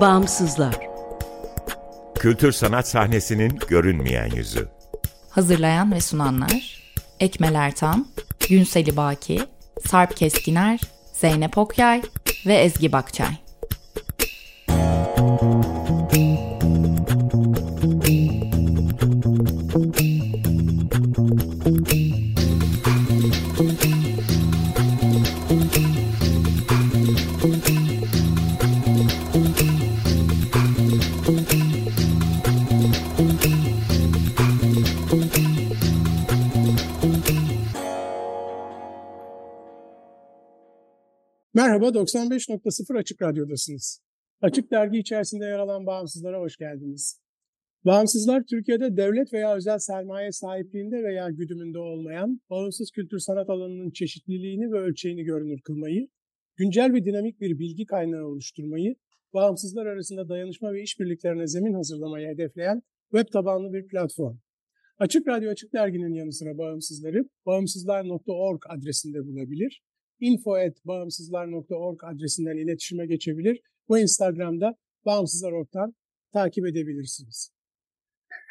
Bağımsızlar. 0.00 0.74
Kültür 2.14 2.52
sanat 2.52 2.88
sahnesinin 2.88 3.58
görünmeyen 3.68 4.30
yüzü. 4.30 4.68
Hazırlayan 5.30 5.92
ve 5.92 6.00
sunanlar 6.00 6.82
Ekmel 7.20 7.54
Ertan, 7.54 8.06
Günseli 8.48 8.96
Baki, 8.96 9.42
Sarp 9.86 10.16
Keskiner, 10.16 10.80
Zeynep 11.12 11.58
Okyay 11.58 12.02
ve 12.46 12.54
Ezgi 12.54 12.92
Bakçay. 12.92 13.45
Merhaba, 41.86 41.98
95.0 41.98 42.98
Açık 42.98 43.22
Radyo'dasınız. 43.22 44.00
Açık 44.40 44.70
Dergi 44.70 44.98
içerisinde 44.98 45.44
yer 45.44 45.58
alan 45.58 45.86
Bağımsızlara 45.86 46.40
hoş 46.40 46.56
geldiniz. 46.56 47.20
Bağımsızlar, 47.84 48.42
Türkiye'de 48.50 48.96
devlet 48.96 49.32
veya 49.32 49.56
özel 49.56 49.78
sermaye 49.78 50.32
sahipliğinde 50.32 51.02
veya 51.04 51.30
güdümünde 51.30 51.78
olmayan, 51.78 52.40
bağımsız 52.50 52.90
kültür 52.90 53.18
sanat 53.18 53.50
alanının 53.50 53.90
çeşitliliğini 53.90 54.72
ve 54.72 54.78
ölçeğini 54.78 55.24
görünür 55.24 55.60
kılmayı, 55.60 56.08
güncel 56.56 56.92
ve 56.92 57.04
dinamik 57.04 57.40
bir 57.40 57.58
bilgi 57.58 57.86
kaynağı 57.86 58.24
oluşturmayı, 58.24 58.94
bağımsızlar 59.34 59.86
arasında 59.86 60.28
dayanışma 60.28 60.72
ve 60.72 60.82
işbirliklerine 60.82 61.46
zemin 61.46 61.74
hazırlamayı 61.74 62.28
hedefleyen 62.28 62.82
web 63.10 63.32
tabanlı 63.32 63.72
bir 63.72 63.86
platform. 63.86 64.36
Açık 64.98 65.28
Radyo 65.28 65.50
Açık 65.50 65.72
Dergi'nin 65.72 66.14
yanı 66.14 66.32
sıra 66.32 66.58
bağımsızları 66.58 67.24
bağımsızlar.org 67.46 68.62
adresinde 68.68 69.18
bulabilir 69.26 69.82
info.bağımsızlar.org 70.20 72.04
adresinden 72.04 72.56
iletişime 72.56 73.06
geçebilir 73.06 73.60
ve 73.90 74.00
Instagram'da 74.00 74.76
Bağımsızlar.org'dan 75.04 75.94
takip 76.32 76.66
edebilirsiniz. 76.66 77.50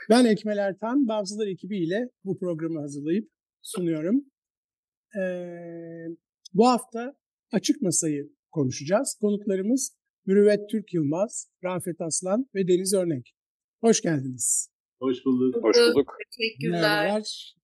Ben 0.09 0.25
Ekmel 0.25 0.57
Ertan, 0.57 1.07
Bağımsızlar 1.07 1.47
ekibiyle 1.47 2.09
bu 2.23 2.37
programı 2.37 2.79
hazırlayıp 2.79 3.29
sunuyorum. 3.61 4.25
Ee, 5.19 6.07
bu 6.53 6.67
hafta 6.67 7.15
Açık 7.51 7.81
Masa'yı 7.81 8.29
konuşacağız. 8.51 9.17
Konuklarımız 9.21 9.95
Mürüvvet 10.25 10.69
Türk 10.69 10.93
Yılmaz, 10.93 11.49
Rafet 11.63 12.01
Aslan 12.01 12.49
ve 12.55 12.67
Deniz 12.67 12.93
Örnek. 12.93 13.35
Hoş 13.81 14.01
geldiniz. 14.01 14.69
Hoş 14.99 15.25
bulduk. 15.25 15.63
Hoş 15.63 15.77
bulduk. 15.77 16.13
Teşekkürler. 16.37 16.81
Merhabalar. 16.81 17.55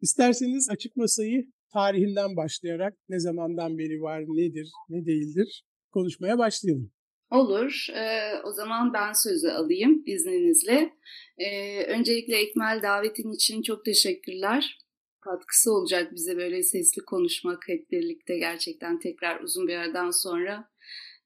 İsterseniz 0.00 0.70
Açık 0.70 0.96
Masa'yı 0.96 1.52
tarihinden 1.72 2.36
başlayarak 2.36 2.94
ne 3.08 3.20
zamandan 3.20 3.78
beri 3.78 4.02
var, 4.02 4.24
nedir, 4.28 4.70
ne 4.88 5.06
değildir 5.06 5.64
konuşmaya 5.92 6.38
başlayalım. 6.38 6.92
Olur. 7.30 7.86
Ee, 7.94 8.42
o 8.44 8.52
zaman 8.52 8.92
ben 8.92 9.12
sözü 9.12 9.48
alayım 9.48 10.02
izninizle. 10.06 10.92
Ee, 11.38 11.84
öncelikle 11.84 12.36
Ekmel 12.36 12.80
davetin 12.82 13.32
için 13.32 13.62
çok 13.62 13.84
teşekkürler. 13.84 14.78
Katkısı 15.20 15.72
olacak 15.72 16.12
bize 16.14 16.36
böyle 16.36 16.62
sesli 16.62 17.04
konuşmak 17.04 17.62
hep 17.66 17.90
birlikte 17.90 18.38
gerçekten 18.38 18.98
tekrar 18.98 19.40
uzun 19.40 19.68
bir 19.68 19.74
aradan 19.76 20.10
sonra 20.10 20.68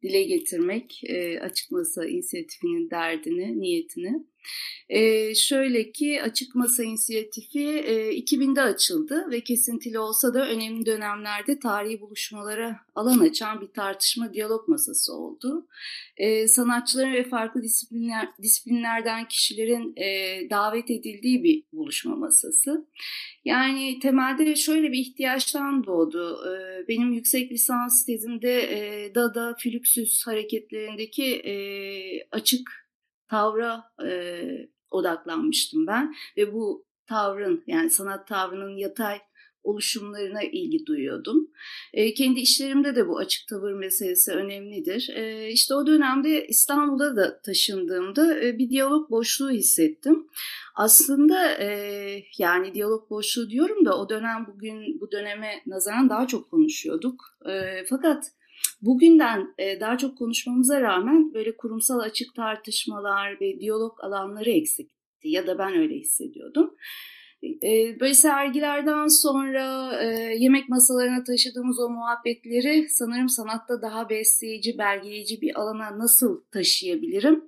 dile 0.02 0.22
getirmek 0.22 1.00
e, 1.04 1.40
açık 1.40 1.70
masa 1.70 2.06
inisiyatifinin 2.06 2.90
derdini, 2.90 3.60
niyetini. 3.60 4.26
E, 4.88 5.34
şöyle 5.34 5.92
ki 5.92 6.22
Açık 6.22 6.54
Masa 6.54 6.82
inisiyatifi 6.82 7.68
e, 7.68 8.18
2000'de 8.18 8.62
açıldı 8.62 9.26
ve 9.30 9.40
kesintili 9.40 9.98
olsa 9.98 10.34
da 10.34 10.48
önemli 10.48 10.86
dönemlerde 10.86 11.58
tarihi 11.58 12.00
buluşmalara 12.00 12.80
alan 12.94 13.18
açan 13.18 13.60
bir 13.60 13.66
tartışma 13.66 14.32
diyalog 14.32 14.68
masası 14.68 15.12
oldu. 15.12 15.66
E, 16.16 16.48
sanatçıların 16.48 17.12
ve 17.12 17.28
farklı 17.28 17.62
disiplinler, 17.62 18.28
disiplinlerden 18.42 19.28
kişilerin 19.28 19.96
e, 19.96 20.50
davet 20.50 20.90
edildiği 20.90 21.44
bir 21.44 21.62
buluşma 21.72 22.16
masası. 22.16 22.86
Yani 23.44 23.98
temelde 24.02 24.56
şöyle 24.56 24.92
bir 24.92 24.98
ihtiyaçtan 24.98 25.84
doğdu. 25.84 26.38
E, 26.46 26.88
benim 26.88 27.12
yüksek 27.12 27.52
lisans 27.52 28.06
tezimde 28.06 28.60
e, 28.60 29.14
Dada, 29.14 29.56
Flüksüs 29.58 30.26
hareketlerindeki 30.26 31.34
e, 31.34 31.54
açık 32.32 32.85
tavra 33.28 33.84
e, 34.06 34.40
odaklanmıştım 34.90 35.86
ben 35.86 36.14
ve 36.36 36.52
bu 36.52 36.86
tavrın 37.06 37.64
yani 37.66 37.90
sanat 37.90 38.28
tavrının 38.28 38.76
yatay 38.76 39.18
oluşumlarına 39.66 40.42
ilgi 40.42 40.86
duyuyordum. 40.86 41.50
E, 41.92 42.14
kendi 42.14 42.40
işlerimde 42.40 42.96
de 42.96 43.08
bu 43.08 43.18
açık 43.18 43.48
tavır 43.48 43.72
meselesi 43.72 44.32
önemlidir. 44.32 45.10
E, 45.14 45.50
işte 45.50 45.74
o 45.74 45.86
dönemde 45.86 46.46
İstanbul'a 46.46 47.16
da 47.16 47.40
taşındığımda 47.40 48.40
e, 48.44 48.58
bir 48.58 48.70
diyalog 48.70 49.10
boşluğu 49.10 49.50
hissettim. 49.50 50.26
Aslında 50.74 51.52
e, 51.52 51.68
yani 52.38 52.74
diyalog 52.74 53.10
boşluğu 53.10 53.50
diyorum 53.50 53.84
da 53.84 53.98
o 53.98 54.08
dönem 54.08 54.46
bugün 54.48 55.00
bu 55.00 55.12
döneme 55.12 55.62
nazaran 55.66 56.10
daha 56.10 56.26
çok 56.26 56.50
konuşuyorduk. 56.50 57.24
E, 57.48 57.84
fakat 57.90 58.24
Bugünden 58.86 59.54
e, 59.58 59.80
daha 59.80 59.98
çok 59.98 60.18
konuşmamıza 60.18 60.80
rağmen 60.80 61.34
böyle 61.34 61.56
kurumsal 61.56 61.98
açık 61.98 62.34
tartışmalar 62.34 63.40
ve 63.40 63.60
diyalog 63.60 64.04
alanları 64.04 64.50
eksikti 64.50 65.28
ya 65.28 65.46
da 65.46 65.58
ben 65.58 65.76
öyle 65.76 65.94
hissediyordum. 65.94 66.74
E, 67.62 68.00
böyle 68.00 68.14
sergilerden 68.14 69.06
sonra 69.06 69.92
e, 70.02 70.06
yemek 70.38 70.68
masalarına 70.68 71.24
taşıdığımız 71.24 71.80
o 71.80 71.90
muhabbetleri 71.90 72.88
sanırım 72.88 73.28
sanatta 73.28 73.82
daha 73.82 74.10
besleyici, 74.10 74.78
belgeleyici 74.78 75.40
bir 75.40 75.60
alana 75.60 75.98
nasıl 75.98 76.44
taşıyabilirim? 76.52 77.44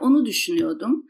Onu 0.00 0.26
düşünüyordum. 0.26 1.06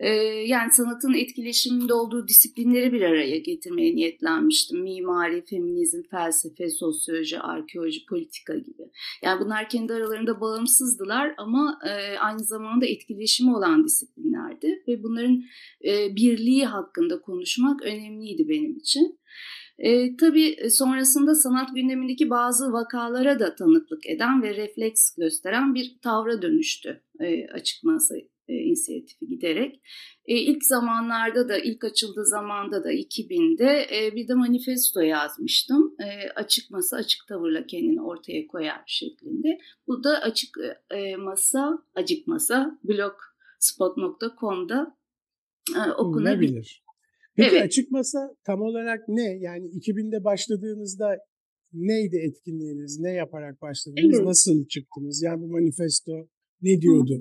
Ee, 0.00 0.08
yani 0.46 0.72
sanatın 0.72 1.14
etkileşiminde 1.14 1.94
olduğu 1.94 2.28
disiplinleri 2.28 2.92
bir 2.92 3.02
araya 3.02 3.38
getirmeye 3.38 3.94
niyetlenmiştim. 3.94 4.82
Mimari, 4.82 5.44
feminizm, 5.44 6.02
felsefe, 6.10 6.70
sosyoloji, 6.70 7.40
arkeoloji, 7.40 8.06
politika 8.06 8.54
gibi. 8.54 8.82
Yani 9.22 9.40
bunlar 9.44 9.68
kendi 9.68 9.92
aralarında 9.92 10.40
bağımsızdılar 10.40 11.34
ama 11.38 11.78
e, 11.88 12.18
aynı 12.18 12.44
zamanda 12.44 12.86
etkileşimi 12.86 13.56
olan 13.56 13.84
disiplinlerdi 13.84 14.82
ve 14.88 15.02
bunların 15.02 15.42
e, 15.84 16.16
birliği 16.16 16.66
hakkında 16.66 17.20
konuşmak 17.20 17.82
önemliydi 17.82 18.48
benim 18.48 18.76
için. 18.76 19.20
E, 19.78 20.16
tabii 20.16 20.56
sonrasında 20.70 21.34
sanat 21.34 21.74
gündemindeki 21.74 22.30
bazı 22.30 22.72
vakalara 22.72 23.40
da 23.40 23.54
tanıklık 23.54 24.06
eden 24.06 24.42
ve 24.42 24.56
refleks 24.56 25.14
gösteren 25.16 25.74
bir 25.74 25.98
tavra 26.02 26.42
dönüştü 26.42 27.02
e, 27.20 27.46
açık 27.46 27.84
masa 27.84 28.14
e, 28.50 28.54
inisiyatifi 28.54 29.26
giderek. 29.26 29.80
E, 30.26 30.34
ilk 30.34 30.64
zamanlarda 30.64 31.48
da, 31.48 31.58
ilk 31.58 31.84
açıldığı 31.84 32.24
zamanda 32.24 32.84
da 32.84 32.92
2000'de 32.92 33.86
e, 33.96 34.16
bir 34.16 34.28
de 34.28 34.34
manifesto 34.34 35.00
yazmıştım. 35.00 35.94
E, 36.00 36.30
açık 36.30 36.70
masa, 36.70 36.96
açık 36.96 37.26
tavırla 37.28 37.66
kendini 37.66 38.02
ortaya 38.02 38.46
koyar 38.46 38.82
şeklinde. 38.86 39.58
Bu 39.86 40.04
da 40.04 40.22
açık 40.22 40.50
e, 40.90 41.16
masa, 41.16 41.84
acık 41.94 42.26
masa, 42.26 42.78
blogspot.com'da 42.84 44.96
e, 45.76 45.90
okunabilir. 45.90 46.84
Peki 47.36 47.56
evet. 47.56 47.62
açık 47.62 47.90
masa 47.90 48.36
tam 48.44 48.62
olarak 48.62 49.08
ne? 49.08 49.38
Yani 49.40 49.66
2000'de 49.66 50.24
başladığınızda 50.24 51.18
neydi 51.72 52.16
etkinliğiniz? 52.16 53.00
Ne 53.00 53.10
yaparak 53.10 53.62
başladınız? 53.62 54.14
Evet. 54.14 54.26
Nasıl 54.26 54.66
çıktınız? 54.66 55.22
Yani 55.22 55.42
bu 55.42 55.46
manifesto 55.46 56.28
ne 56.62 56.80
diyordu? 56.80 57.20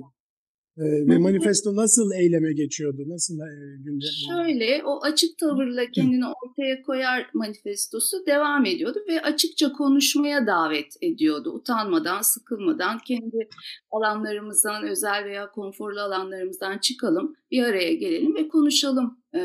Ee, 0.79 1.07
ve 1.07 1.17
manifesto 1.17 1.75
nasıl 1.75 2.11
eyleme 2.11 2.53
geçiyordu? 2.53 3.01
Nasıl 3.07 3.33
e, 3.39 3.77
gündem? 3.83 4.09
Şöyle 4.29 4.83
o 4.85 5.03
açık 5.03 5.37
tavırla 5.37 5.85
kendini 5.91 6.25
ortaya 6.25 6.81
koyar 6.81 7.29
manifestosu 7.33 8.25
devam 8.25 8.65
ediyordu 8.65 8.99
ve 9.09 9.21
açıkça 9.21 9.71
konuşmaya 9.71 10.47
davet 10.47 10.93
ediyordu. 11.01 11.51
Utanmadan, 11.53 12.21
sıkılmadan 12.21 12.97
kendi 13.07 13.49
alanlarımızdan, 13.91 14.87
özel 14.87 15.25
veya 15.25 15.51
konforlu 15.51 15.99
alanlarımızdan 15.99 16.77
çıkalım, 16.77 17.35
bir 17.51 17.63
araya 17.63 17.93
gelelim 17.93 18.35
ve 18.35 18.47
konuşalım 18.47 19.18
e, 19.35 19.39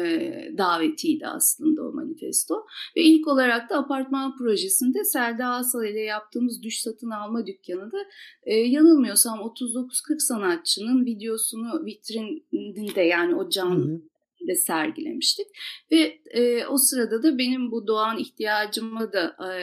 davetiydi 0.58 1.26
aslında 1.26 1.82
o 1.82 1.92
manifesto. 1.92 2.54
Ve 2.96 3.02
ilk 3.02 3.28
olarak 3.28 3.70
da 3.70 3.78
apartman 3.78 4.36
projesinde 4.36 5.04
Selda 5.04 5.46
Asal 5.46 5.84
ile 5.84 6.00
yaptığımız 6.00 6.62
düş 6.62 6.80
satın 6.80 7.10
alma 7.10 7.46
dükkanında 7.46 7.98
e, 8.42 8.54
yanılmıyorsam 8.54 9.38
39-40 9.38 10.18
sanatçının 10.18 11.04
videosunu 11.04 11.84
vitrinde 11.84 13.02
yani 13.02 13.34
o 13.34 13.48
canlı 13.48 14.02
de 14.48 14.54
sergilemiştik. 14.54 15.46
Ve 15.92 16.18
e, 16.30 16.66
o 16.66 16.78
sırada 16.78 17.22
da 17.22 17.38
benim 17.38 17.70
bu 17.70 17.86
doğan 17.86 18.18
ihtiyacımı 18.18 19.12
da 19.12 19.36
e, 19.48 19.54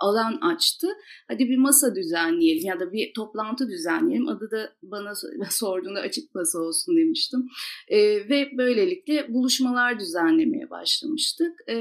alan 0.00 0.38
açtı. 0.40 0.86
Hadi 1.28 1.48
bir 1.48 1.58
masa 1.58 1.94
düzenleyelim 1.94 2.66
ya 2.66 2.80
da 2.80 2.92
bir 2.92 3.12
toplantı 3.14 3.68
düzenleyelim. 3.68 4.28
Adı 4.28 4.50
da 4.50 4.72
bana 4.82 5.12
sorduğunda 5.50 6.00
açık 6.00 6.34
masa 6.34 6.58
olsun 6.58 6.96
demiştim. 6.96 7.48
E, 7.88 7.98
ve 8.28 8.48
böylelikle 8.58 9.34
buluşmalar 9.34 10.00
düzenlemeye 10.00 10.70
başlamıştık. 10.70 11.52
E, 11.68 11.76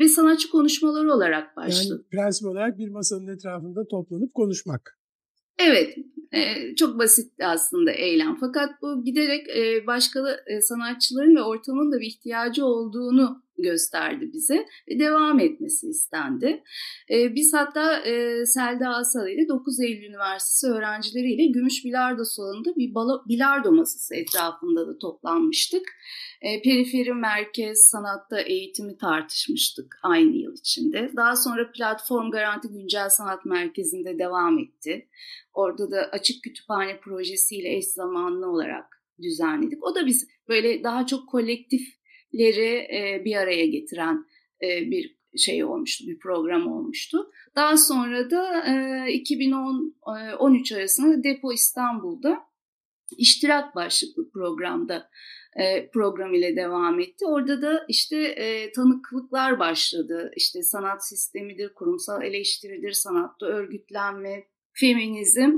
ve 0.00 0.08
sanatçı 0.08 0.50
konuşmaları 0.50 1.12
olarak 1.12 1.56
başladı. 1.56 1.88
Yani 1.90 2.08
prensip 2.10 2.48
olarak 2.48 2.78
bir 2.78 2.88
masanın 2.88 3.36
etrafında 3.36 3.88
toplanıp 3.90 4.34
konuşmak. 4.34 4.98
Evet, 5.58 5.94
e, 6.32 6.74
çok 6.74 6.98
basit 6.98 7.32
aslında 7.42 7.90
eylem. 7.90 8.36
Fakat 8.40 8.70
bu 8.82 9.04
giderek 9.04 9.48
e, 9.48 9.86
başka 9.86 10.20
e, 10.46 10.60
sanatçıların 10.60 11.36
ve 11.36 11.42
ortamın 11.42 11.92
da 11.92 12.00
bir 12.00 12.06
ihtiyacı 12.06 12.64
olduğunu 12.64 13.42
gösterdi 13.58 14.30
bize 14.32 14.66
ve 14.88 14.98
devam 14.98 15.40
etmesi 15.40 15.88
istendi. 15.88 16.62
E, 17.10 17.34
biz 17.34 17.54
hatta 17.54 18.00
e, 18.00 18.46
Selda 18.46 18.88
Asal 18.88 19.28
ile 19.28 19.48
9 19.48 19.80
Eylül 19.80 20.08
Üniversitesi 20.08 20.66
öğrencileriyle 20.66 21.46
Gümüş 21.46 21.84
Bilardo 21.84 22.24
Salonu'nda 22.24 22.76
bir 22.76 22.94
balo, 22.94 23.22
bilardo 23.28 23.72
masası 23.72 24.14
etrafında 24.14 24.86
da 24.88 24.98
toplanmıştık. 24.98 25.82
E, 26.42 26.62
periferi 26.62 27.14
merkez 27.14 27.78
sanatta 27.78 28.40
eğitimi 28.40 28.96
tartışmıştık 28.96 29.98
aynı 30.02 30.36
yıl 30.36 30.54
içinde. 30.56 31.12
Daha 31.16 31.36
sonra 31.36 31.72
Platform 31.72 32.30
Garanti 32.30 32.68
Güncel 32.68 33.08
Sanat 33.08 33.44
Merkezi'nde 33.44 34.18
devam 34.18 34.58
etti. 34.58 35.08
Orada 35.52 35.90
da 35.90 36.08
açık 36.12 36.42
kütüphane 36.42 37.00
projesiyle 37.00 37.76
eş 37.76 37.84
zamanlı 37.84 38.50
olarak 38.50 38.98
düzenledik. 39.22 39.84
O 39.84 39.94
da 39.94 40.06
biz 40.06 40.28
böyle 40.48 40.84
daha 40.84 41.06
çok 41.06 41.28
kolektifleri 41.28 41.97
e, 42.32 43.24
bir 43.24 43.36
araya 43.36 43.66
getiren 43.66 44.24
bir 44.62 45.18
şey 45.36 45.64
olmuştu, 45.64 46.04
bir 46.06 46.18
program 46.18 46.72
olmuştu. 46.72 47.30
Daha 47.56 47.76
sonra 47.76 48.30
da 48.30 48.64
e, 48.66 48.72
2010-13 49.12 50.76
arasında 50.76 51.24
Depo 51.24 51.52
İstanbul'da 51.52 52.38
iştirak 53.18 53.74
başlıklı 53.74 54.30
programda 54.30 55.10
program 55.92 56.34
ile 56.34 56.56
devam 56.56 57.00
etti. 57.00 57.26
Orada 57.26 57.62
da 57.62 57.84
işte 57.88 58.36
tanıklıklar 58.76 59.58
başladı. 59.58 60.30
İşte 60.36 60.62
sanat 60.62 61.08
sistemidir, 61.08 61.74
kurumsal 61.74 62.22
eleştiridir, 62.22 62.92
sanatta 62.92 63.46
örgütlenme, 63.46 64.44
feminizm 64.72 65.52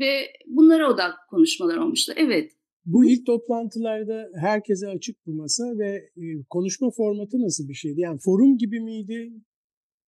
ve 0.00 0.32
bunlara 0.46 0.90
odak 0.90 1.14
konuşmalar 1.30 1.76
olmuştu. 1.76 2.12
Evet. 2.16 2.52
Bu 2.86 3.04
ilk 3.04 3.26
toplantılarda 3.26 4.30
herkese 4.34 4.88
açık 4.88 5.26
bu 5.26 5.34
masa 5.34 5.64
ve 5.78 5.90
e, 6.16 6.24
konuşma 6.50 6.90
formatı 6.90 7.36
nasıl 7.42 7.68
bir 7.68 7.74
şeydi? 7.74 8.00
Yani 8.00 8.18
forum 8.24 8.58
gibi 8.58 8.80
miydi? 8.80 9.32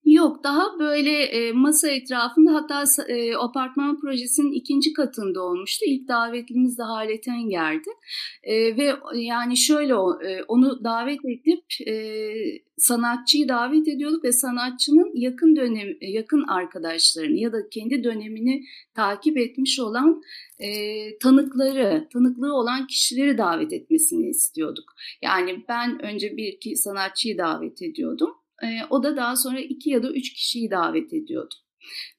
Yok 0.08 0.44
daha 0.44 0.78
böyle 0.78 1.22
e, 1.22 1.52
masa 1.52 1.88
etrafında 1.88 2.54
hatta 2.54 2.84
e, 3.08 3.36
apartman 3.36 4.00
projesinin 4.00 4.52
ikinci 4.52 4.92
katında 4.92 5.42
olmuştu. 5.42 5.84
İlk 5.88 6.08
davetlimiz 6.08 6.78
de 6.78 6.82
Halet 6.82 7.28
Enger'di. 7.28 7.90
E, 8.42 8.76
ve 8.76 8.94
yani 9.14 9.56
şöyle 9.56 9.92
e, 9.92 10.42
onu 10.48 10.84
davet 10.84 11.20
edip 11.24 11.64
e, 11.88 11.94
sanatçıyı 12.76 13.48
davet 13.48 13.88
ediyorduk 13.88 14.24
ve 14.24 14.32
sanatçının 14.32 15.10
yakın 15.14 15.56
dönem 15.56 15.88
yakın 16.00 16.44
arkadaşlarını 16.48 17.36
ya 17.36 17.52
da 17.52 17.68
kendi 17.70 18.04
dönemini 18.04 18.64
takip 18.94 19.36
etmiş 19.36 19.80
olan 19.80 20.22
e, 20.58 20.68
tanıkları, 21.18 22.08
tanıklığı 22.12 22.54
olan 22.54 22.86
kişileri 22.86 23.38
davet 23.38 23.72
etmesini 23.72 24.28
istiyorduk. 24.28 24.94
Yani 25.22 25.64
ben 25.68 26.02
önce 26.02 26.36
bir 26.36 26.46
iki 26.46 26.76
sanatçıyı 26.76 27.38
davet 27.38 27.82
ediyordum 27.82 28.37
e, 28.62 28.66
o 28.90 29.02
da 29.02 29.16
daha 29.16 29.36
sonra 29.36 29.60
iki 29.60 29.90
ya 29.90 30.02
da 30.02 30.10
üç 30.10 30.32
kişiyi 30.32 30.70
davet 30.70 31.12
ediyordu. 31.12 31.54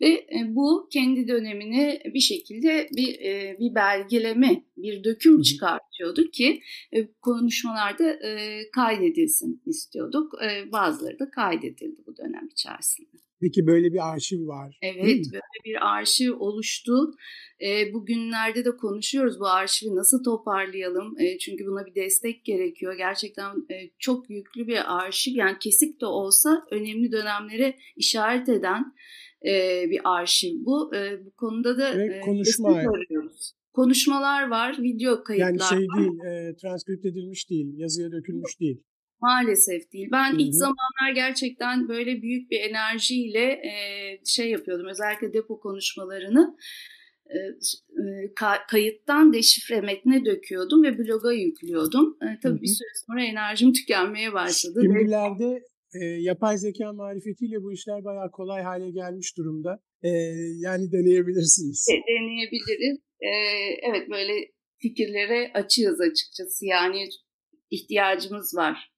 Ve 0.01 0.07
e, 0.07 0.45
bu 0.47 0.89
kendi 0.93 1.27
dönemini 1.27 2.01
bir 2.13 2.19
şekilde 2.19 2.89
bir 2.97 3.19
e, 3.19 3.57
bir 3.59 3.75
belgeleme, 3.75 4.63
bir 4.77 5.03
döküm 5.03 5.41
çıkartıyordu 5.41 6.31
ki 6.31 6.61
e, 6.91 7.07
konuşmalarda 7.21 8.09
e, 8.09 8.61
kaydedilsin 8.71 9.61
istiyorduk. 9.65 10.33
E, 10.43 10.71
bazıları 10.71 11.19
da 11.19 11.29
kaydedildi 11.31 12.01
bu 12.07 12.17
dönem 12.17 12.47
içerisinde. 12.51 13.28
Peki 13.41 13.67
böyle 13.67 13.93
bir 13.93 14.13
arşiv 14.13 14.47
var. 14.47 14.77
Evet, 14.81 15.25
böyle 15.33 15.65
bir 15.65 15.97
arşiv 15.97 16.33
oluştu. 16.39 17.11
E, 17.61 17.93
bugünlerde 17.93 18.65
de 18.65 18.77
konuşuyoruz 18.77 19.39
bu 19.39 19.47
arşivi 19.47 19.95
nasıl 19.95 20.23
toparlayalım. 20.23 21.19
E, 21.19 21.37
çünkü 21.37 21.65
buna 21.65 21.85
bir 21.85 21.95
destek 21.95 22.45
gerekiyor. 22.45 22.93
Gerçekten 22.97 23.55
e, 23.71 23.89
çok 23.99 24.29
yüklü 24.29 24.67
bir 24.67 24.97
arşiv. 24.97 25.35
Yani 25.35 25.57
kesik 25.59 26.01
de 26.01 26.05
olsa 26.05 26.65
önemli 26.71 27.11
dönemlere 27.11 27.75
işaret 27.95 28.49
eden 28.49 28.93
e, 29.45 29.85
bir 29.89 29.99
arşiv 30.03 30.65
bu. 30.65 30.95
E, 30.95 31.25
bu 31.25 31.31
konuda 31.31 31.77
da 31.77 31.97
Ve 31.97 32.19
konuşma 32.19 32.69
arıyoruz. 32.69 33.53
Konuşmalar 33.73 34.49
var, 34.49 34.77
video 34.81 35.23
kayıtlar 35.23 35.47
Yani 35.47 35.59
şey 35.59 35.87
var. 35.87 35.99
değil, 35.99 36.19
e, 36.19 36.55
transkript 36.55 37.05
edilmiş 37.05 37.49
değil, 37.49 37.73
yazıya 37.77 38.11
dökülmüş 38.11 38.59
değil. 38.59 38.83
Maalesef 39.21 39.91
değil. 39.93 40.09
Ben 40.11 40.31
Hı-hı. 40.31 40.41
ilk 40.41 40.55
zamanlar 40.55 41.11
gerçekten 41.15 41.87
böyle 41.87 42.21
büyük 42.21 42.51
bir 42.51 42.59
enerjiyle 42.59 43.43
e, 43.43 43.71
şey 44.25 44.49
yapıyordum. 44.49 44.87
Özellikle 44.87 45.33
depo 45.33 45.59
konuşmalarını 45.59 46.57
e, 47.25 47.37
ka- 48.35 48.67
kayıttan 48.69 49.33
deşifre 49.33 49.81
metne 49.81 50.25
döküyordum 50.25 50.83
ve 50.83 50.97
bloga 50.97 51.31
yüklüyordum. 51.31 52.17
E, 52.21 52.25
tabii 52.43 52.53
Hı-hı. 52.53 52.61
bir 52.61 52.67
süre 52.67 52.89
sonra 53.07 53.23
enerjim 53.23 53.73
tükenmeye 53.73 54.33
başladı. 54.33 54.81
Şimdilerde 54.83 55.63
e, 56.01 56.05
yapay 56.05 56.57
zeka 56.57 56.93
marifetiyle 56.93 57.63
bu 57.63 57.73
işler 57.73 58.03
bayağı 58.03 58.31
kolay 58.31 58.63
hale 58.63 58.91
gelmiş 58.91 59.37
durumda. 59.37 59.79
E, 60.03 60.09
yani 60.59 60.91
deneyebilirsiniz. 60.91 61.87
E, 61.91 61.95
deneyebiliriz. 62.11 62.99
E, 63.21 63.31
evet 63.89 64.09
böyle 64.09 64.33
fikirlere 64.77 65.51
açığız 65.53 66.01
açıkçası. 66.01 66.65
Yani 66.65 67.09
ihtiyacımız 67.69 68.55
var 68.55 68.91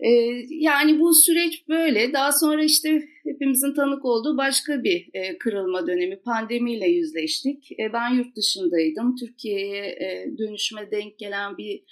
ee, 0.00 0.10
yani 0.50 1.00
bu 1.00 1.14
süreç 1.14 1.68
böyle. 1.68 2.12
Daha 2.12 2.32
sonra 2.32 2.64
işte 2.64 3.08
hepimizin 3.24 3.74
tanık 3.74 4.04
olduğu 4.04 4.36
başka 4.36 4.84
bir 4.84 5.10
e, 5.14 5.38
kırılma 5.38 5.86
dönemi. 5.86 6.20
Pandemiyle 6.20 6.86
yüzleştik. 6.86 7.72
E, 7.72 7.92
ben 7.92 8.14
yurt 8.14 8.36
dışındaydım. 8.36 9.16
Türkiye'ye 9.16 9.86
e, 9.86 10.38
dönüşme 10.38 10.90
denk 10.90 11.18
gelen 11.18 11.58
bir 11.58 11.84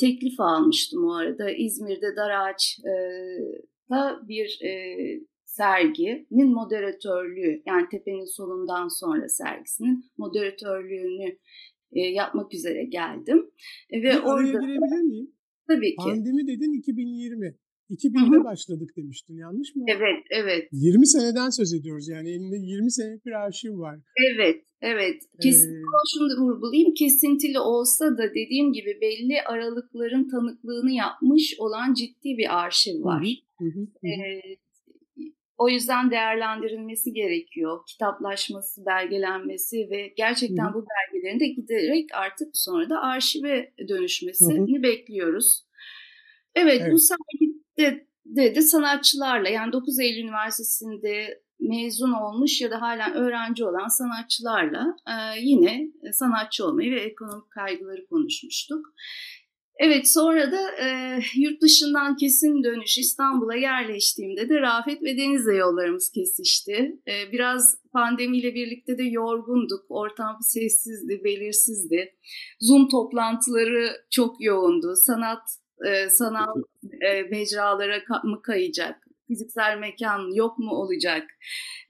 teklif 0.00 0.40
almıştım 0.40 1.04
o 1.04 1.14
arada. 1.14 1.50
İzmir'de 1.50 2.16
Darağaç'ta 2.16 4.20
bir 4.28 4.58
serginin 5.44 6.52
moderatörlüğü 6.52 7.62
yani 7.66 7.86
Tepe'nin 7.90 8.36
solundan 8.36 8.88
sonra 8.88 9.28
sergisinin 9.28 10.04
moderatörlüğünü 10.18 11.38
yapmak 11.92 12.54
üzere 12.54 12.84
geldim. 12.84 13.50
Ve 13.92 14.02
bir 14.02 14.22
orada 14.22 14.50
girebilir 14.50 15.02
miyim? 15.02 15.32
Tabii 15.68 15.90
ki. 15.90 15.96
Pandemi 15.96 16.46
dedin 16.46 16.78
2020. 16.78 17.56
2000'de 17.90 18.44
başladık 18.44 18.90
demiştin 18.96 19.36
yanlış 19.36 19.76
mı? 19.76 19.84
Evet, 19.88 20.24
evet. 20.30 20.68
20 20.72 21.06
seneden 21.06 21.50
söz 21.50 21.74
ediyoruz 21.74 22.08
yani 22.08 22.30
elinde 22.30 22.56
20 22.56 22.92
senelik 22.92 23.26
bir 23.26 23.32
arşiv 23.32 23.78
var. 23.78 23.98
Evet, 24.34 24.64
evet. 24.80 25.22
Kesin, 25.42 25.74
ee... 25.74 25.82
şunu 26.12 26.30
da 26.30 26.42
vurgulayayım. 26.42 26.94
Kesintili 26.94 27.58
olsa 27.58 28.18
da 28.18 28.30
dediğim 28.30 28.72
gibi 28.72 28.98
belli 29.00 29.42
aralıkların 29.46 30.28
tanıklığını 30.28 30.92
yapmış 30.92 31.54
olan 31.58 31.94
ciddi 31.94 32.36
bir 32.38 32.64
arşiv 32.64 33.04
var. 33.04 33.22
Hı 33.58 33.64
hı, 33.64 33.80
hı. 33.80 34.08
Ee, 34.08 34.40
o 35.62 35.68
yüzden 35.68 36.10
değerlendirilmesi 36.10 37.12
gerekiyor. 37.12 37.80
Kitaplaşması, 37.86 38.86
belgelenmesi 38.86 39.76
ve 39.90 40.12
gerçekten 40.16 40.68
Hı. 40.70 40.74
bu 40.74 40.86
belgelerin 40.92 41.40
de 41.40 41.46
giderek 41.46 42.08
artık 42.14 42.48
sonra 42.52 42.90
da 42.90 43.00
arşive 43.00 43.72
dönüşmesini 43.88 44.78
Hı. 44.78 44.82
bekliyoruz. 44.82 45.66
Evet, 46.54 46.80
evet. 46.80 46.92
bu 46.92 46.98
sergide 46.98 48.06
de, 48.24 48.54
de 48.54 48.60
sanatçılarla 48.60 49.48
yani 49.48 49.72
9 49.72 49.98
Eylül 49.98 50.24
Üniversitesi'nde 50.24 51.42
mezun 51.60 52.12
olmuş 52.12 52.60
ya 52.60 52.70
da 52.70 52.80
hala 52.80 53.14
öğrenci 53.14 53.64
olan 53.64 53.88
sanatçılarla 53.88 54.96
e, 55.06 55.40
yine 55.40 55.92
sanatçı 56.12 56.66
olmayı 56.66 56.92
ve 56.92 57.00
ekonomik 57.00 57.50
kaygıları 57.50 58.06
konuşmuştuk. 58.06 58.86
Evet 59.84 60.12
sonra 60.12 60.52
da 60.52 60.70
e, 60.84 61.18
yurt 61.36 61.62
dışından 61.62 62.16
kesin 62.16 62.64
dönüş 62.64 62.98
İstanbul'a 62.98 63.54
yerleştiğimde 63.54 64.48
de 64.48 64.60
Rafet 64.60 65.02
ve 65.02 65.16
Deniz'le 65.16 65.58
yollarımız 65.58 66.10
kesişti. 66.10 67.00
E, 67.08 67.32
biraz 67.32 67.76
pandemiyle 67.92 68.54
birlikte 68.54 68.98
de 68.98 69.02
yorgunduk. 69.02 69.84
Ortam 69.88 70.38
sessizdi, 70.42 71.24
belirsizdi. 71.24 72.14
Zoom 72.60 72.88
toplantıları 72.88 73.90
çok 74.10 74.44
yoğundu. 74.44 74.94
Sanat 74.96 75.42
e, 75.86 76.08
sanal 76.08 76.62
e, 77.00 77.22
mecralara 77.22 78.02
mı 78.24 78.42
kayacak? 78.42 79.11
Fiziksel 79.26 79.78
mekan 79.78 80.34
yok 80.34 80.58
mu 80.58 80.70
olacak? 80.70 81.30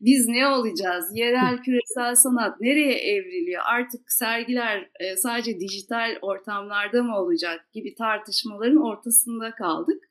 Biz 0.01 0.29
ne 0.29 0.49
olacağız? 0.49 1.05
Yerel 1.15 1.63
küresel 1.63 2.15
sanat 2.15 2.61
nereye 2.61 2.95
evriliyor? 2.95 3.63
Artık 3.67 4.13
sergiler 4.13 4.91
e, 5.01 5.17
sadece 5.17 5.61
dijital 5.61 6.19
ortamlarda 6.23 7.03
mı 7.03 7.19
olacak 7.19 7.73
gibi 7.73 7.95
tartışmaların 7.95 8.83
ortasında 8.83 9.55
kaldık. 9.55 10.03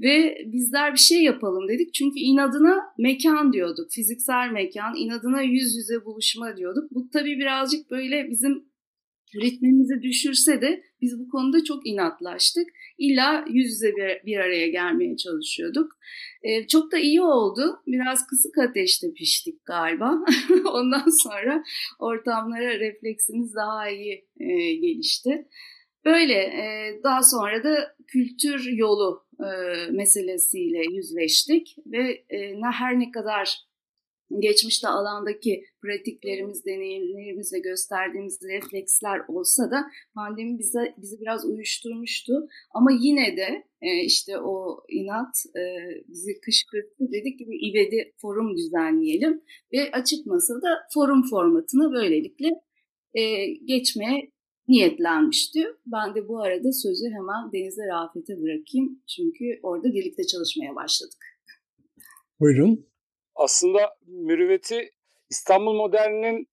Ve 0.00 0.38
bizler 0.46 0.92
bir 0.92 0.98
şey 0.98 1.22
yapalım 1.22 1.68
dedik. 1.68 1.94
Çünkü 1.94 2.18
inadına 2.18 2.80
mekan 2.98 3.52
diyorduk. 3.52 3.90
Fiziksel 3.90 4.50
mekan, 4.50 4.96
inadına 4.96 5.42
yüz 5.42 5.76
yüze 5.76 6.04
buluşma 6.04 6.56
diyorduk. 6.56 6.90
Bu 6.90 7.10
tabii 7.12 7.38
birazcık 7.38 7.90
böyle 7.90 8.30
bizim 8.30 8.64
ritmimizi 9.34 10.02
düşürse 10.02 10.60
de 10.60 10.82
biz 11.00 11.18
bu 11.18 11.28
konuda 11.28 11.64
çok 11.64 11.86
inatlaştık. 11.86 12.68
İlla 12.98 13.44
yüz 13.50 13.70
yüze 13.70 13.96
bir, 13.96 14.26
bir 14.26 14.36
araya 14.36 14.68
gelmeye 14.68 15.16
çalışıyorduk. 15.16 15.98
Ee, 16.42 16.66
çok 16.66 16.92
da 16.92 16.98
iyi 16.98 17.22
oldu. 17.22 17.82
Biraz 17.86 18.26
kısık 18.26 18.58
ateşte 18.58 19.12
piştik 19.12 19.64
galiba. 19.64 20.18
Ondan 20.72 21.06
sonra 21.22 21.62
ortamlara 21.98 22.80
refleksimiz 22.80 23.54
daha 23.54 23.90
iyi 23.90 24.28
e, 24.40 24.74
gelişti. 24.74 25.48
Böyle 26.04 26.34
e, 26.34 26.94
daha 27.04 27.22
sonra 27.22 27.64
da 27.64 27.96
kültür 28.06 28.72
yolu 28.72 29.26
e, 29.40 29.50
meselesiyle 29.90 30.94
yüzleştik 30.94 31.76
ve 31.86 32.24
e, 32.30 32.60
her 32.72 32.98
ne 32.98 33.10
kadar 33.10 33.66
geçmişte 34.38 34.88
alandaki 34.88 35.64
pratiklerimiz, 35.82 36.64
deneyimlerimiz 36.64 37.52
ve 37.52 37.58
gösterdiğimiz 37.58 38.38
refleksler 38.42 39.20
olsa 39.28 39.70
da 39.70 39.84
pandemi 40.14 40.58
bize 40.58 40.94
bizi 40.98 41.20
biraz 41.20 41.44
uyuşturmuştu. 41.44 42.48
Ama 42.74 42.90
yine 43.00 43.36
de 43.36 43.64
e, 43.82 44.04
işte 44.04 44.38
o 44.38 44.82
inat 44.88 45.34
e, 45.56 45.62
bizi 46.08 46.40
kışkırttı. 46.40 47.12
Dedik 47.12 47.38
ki 47.38 47.46
bir 47.48 47.70
İVED'i 47.70 48.14
forum 48.16 48.56
düzenleyelim 48.56 49.42
ve 49.72 49.90
açık 49.92 50.26
masada 50.26 50.68
forum 50.94 51.22
formatına 51.30 51.92
böylelikle 51.92 52.48
e, 53.14 53.46
geçmeye 53.46 54.32
niyetlenmişti. 54.68 55.64
Ben 55.86 56.14
de 56.14 56.28
bu 56.28 56.42
arada 56.42 56.72
sözü 56.72 57.04
hemen 57.06 57.52
Deniz'e 57.52 57.82
Rafet'e 57.86 58.42
bırakayım. 58.42 59.02
Çünkü 59.16 59.44
orada 59.62 59.88
birlikte 59.94 60.22
çalışmaya 60.26 60.74
başladık. 60.74 61.18
Buyurun 62.40 62.86
aslında 63.36 63.96
mürüvveti 64.06 64.90
İstanbul 65.30 65.74
Modern'in 65.74 66.48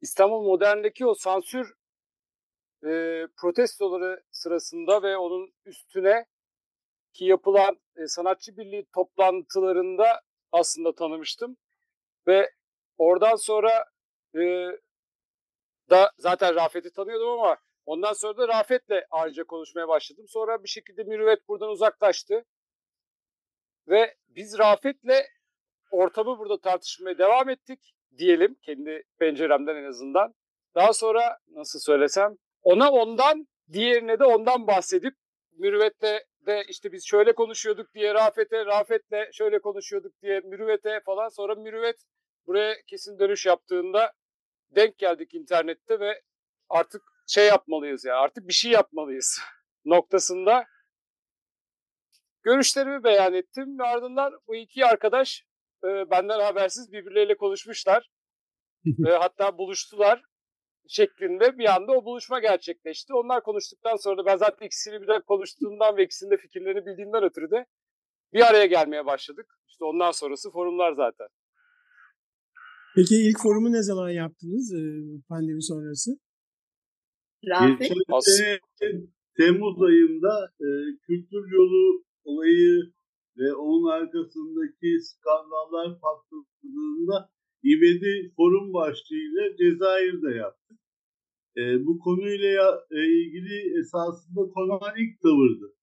İstanbul 0.00 0.42
Modern'deki 0.42 1.06
o 1.06 1.14
sansür 1.14 1.74
e, 2.84 3.22
protestoları 3.36 4.22
sırasında 4.30 5.02
ve 5.02 5.16
onun 5.16 5.54
üstüne 5.64 6.26
ki 7.12 7.24
yapılan 7.24 7.80
e, 7.96 8.06
sanatçı 8.06 8.56
birliği 8.56 8.86
toplantılarında 8.94 10.20
aslında 10.52 10.94
tanımıştım 10.94 11.56
ve 12.26 12.50
oradan 12.98 13.36
sonra 13.36 13.84
e, 14.34 14.40
da 15.90 16.12
zaten 16.18 16.54
Rafet'i 16.54 16.92
tanıyordum 16.92 17.28
ama 17.28 17.56
ondan 17.86 18.12
sonra 18.12 18.36
da 18.36 18.48
Rafet'le 18.48 19.06
ayrıca 19.10 19.44
konuşmaya 19.44 19.88
başladım. 19.88 20.24
Sonra 20.28 20.62
bir 20.62 20.68
şekilde 20.68 21.04
Mürüvvet 21.04 21.48
buradan 21.48 21.68
uzaklaştı 21.68 22.44
ve 23.88 24.16
biz 24.28 24.58
Rafet'le 24.58 25.26
ortamı 25.92 26.38
burada 26.38 26.60
tartışmaya 26.60 27.18
devam 27.18 27.48
ettik 27.48 27.94
diyelim 28.18 28.56
kendi 28.62 29.02
penceremden 29.18 29.76
en 29.76 29.84
azından. 29.84 30.34
Daha 30.74 30.92
sonra 30.92 31.38
nasıl 31.48 31.78
söylesem 31.78 32.36
ona 32.62 32.90
ondan 32.90 33.46
diğerine 33.72 34.18
de 34.18 34.24
ondan 34.24 34.66
bahsedip 34.66 35.14
Mürüvvet'le 35.52 36.26
de 36.46 36.64
işte 36.68 36.92
biz 36.92 37.06
şöyle 37.06 37.32
konuşuyorduk 37.32 37.94
diye 37.94 38.14
Rafet'e, 38.14 38.66
Rafet'le 38.66 39.32
şöyle 39.32 39.58
konuşuyorduk 39.58 40.22
diye 40.22 40.40
Mürüvvet'e 40.40 41.00
falan. 41.00 41.28
Sonra 41.28 41.54
Mürüvvet 41.54 41.96
buraya 42.46 42.74
kesin 42.86 43.18
dönüş 43.18 43.46
yaptığında 43.46 44.12
denk 44.70 44.98
geldik 44.98 45.34
internette 45.34 46.00
ve 46.00 46.22
artık 46.68 47.02
şey 47.26 47.46
yapmalıyız 47.46 48.04
ya 48.04 48.16
artık 48.16 48.48
bir 48.48 48.52
şey 48.52 48.70
yapmalıyız 48.70 49.40
noktasında 49.84 50.64
görüşlerimi 52.42 53.04
beyan 53.04 53.34
ettim 53.34 53.78
ve 53.78 53.84
ardından 53.84 54.40
bu 54.46 54.56
iki 54.56 54.86
arkadaş 54.86 55.44
e, 55.84 56.10
benden 56.10 56.40
habersiz 56.40 56.92
birbirleriyle 56.92 57.36
konuşmuşlar. 57.36 58.10
e, 59.08 59.10
hatta 59.10 59.58
buluştular 59.58 60.22
şeklinde 60.88 61.58
bir 61.58 61.74
anda 61.74 61.92
o 61.92 62.04
buluşma 62.04 62.40
gerçekleşti. 62.40 63.14
Onlar 63.14 63.42
konuştuktan 63.42 63.96
sonra 63.96 64.22
da 64.22 64.26
ben 64.26 64.36
zaten 64.36 64.66
ikisini 64.66 65.02
birden 65.02 65.22
konuştuğumdan 65.22 65.96
ve 65.96 66.04
ikisinin 66.04 66.30
de 66.30 66.36
fikirlerini 66.36 66.86
bildiğimden 66.86 67.22
ötürü 67.22 67.50
de 67.50 67.66
bir 68.32 68.40
araya 68.40 68.66
gelmeye 68.66 69.06
başladık. 69.06 69.46
İşte 69.68 69.84
ondan 69.84 70.10
sonrası 70.10 70.50
forumlar 70.50 70.92
zaten. 70.92 71.28
Peki 72.96 73.14
ilk 73.14 73.38
forumu 73.42 73.72
ne 73.72 73.82
zaman 73.82 74.10
yaptınız 74.10 74.72
pandemi 75.28 75.62
sonrası? 75.62 76.10
Rafet. 77.48 77.92
Temmuz 79.36 79.82
ayında 79.82 80.52
e, 80.60 80.68
kültür 81.06 81.52
yolu 81.52 82.04
olayı 82.24 82.92
ve 83.38 83.54
onun 83.54 83.90
arkasındaki 83.90 84.98
skandallar 85.00 86.00
patladığında 86.00 87.32
İvedi 87.64 88.32
forum 88.36 88.72
başlığıyla 88.72 89.56
Cezayir'de 89.56 90.30
yaptık. 90.34 90.78
E, 91.56 91.86
bu 91.86 91.98
konuyla 91.98 92.86
e, 92.90 92.98
ilgili 93.18 93.78
esasında 93.80 94.40
konan 94.54 94.94
ilk 94.98 95.20
tavırdı. 95.22 95.74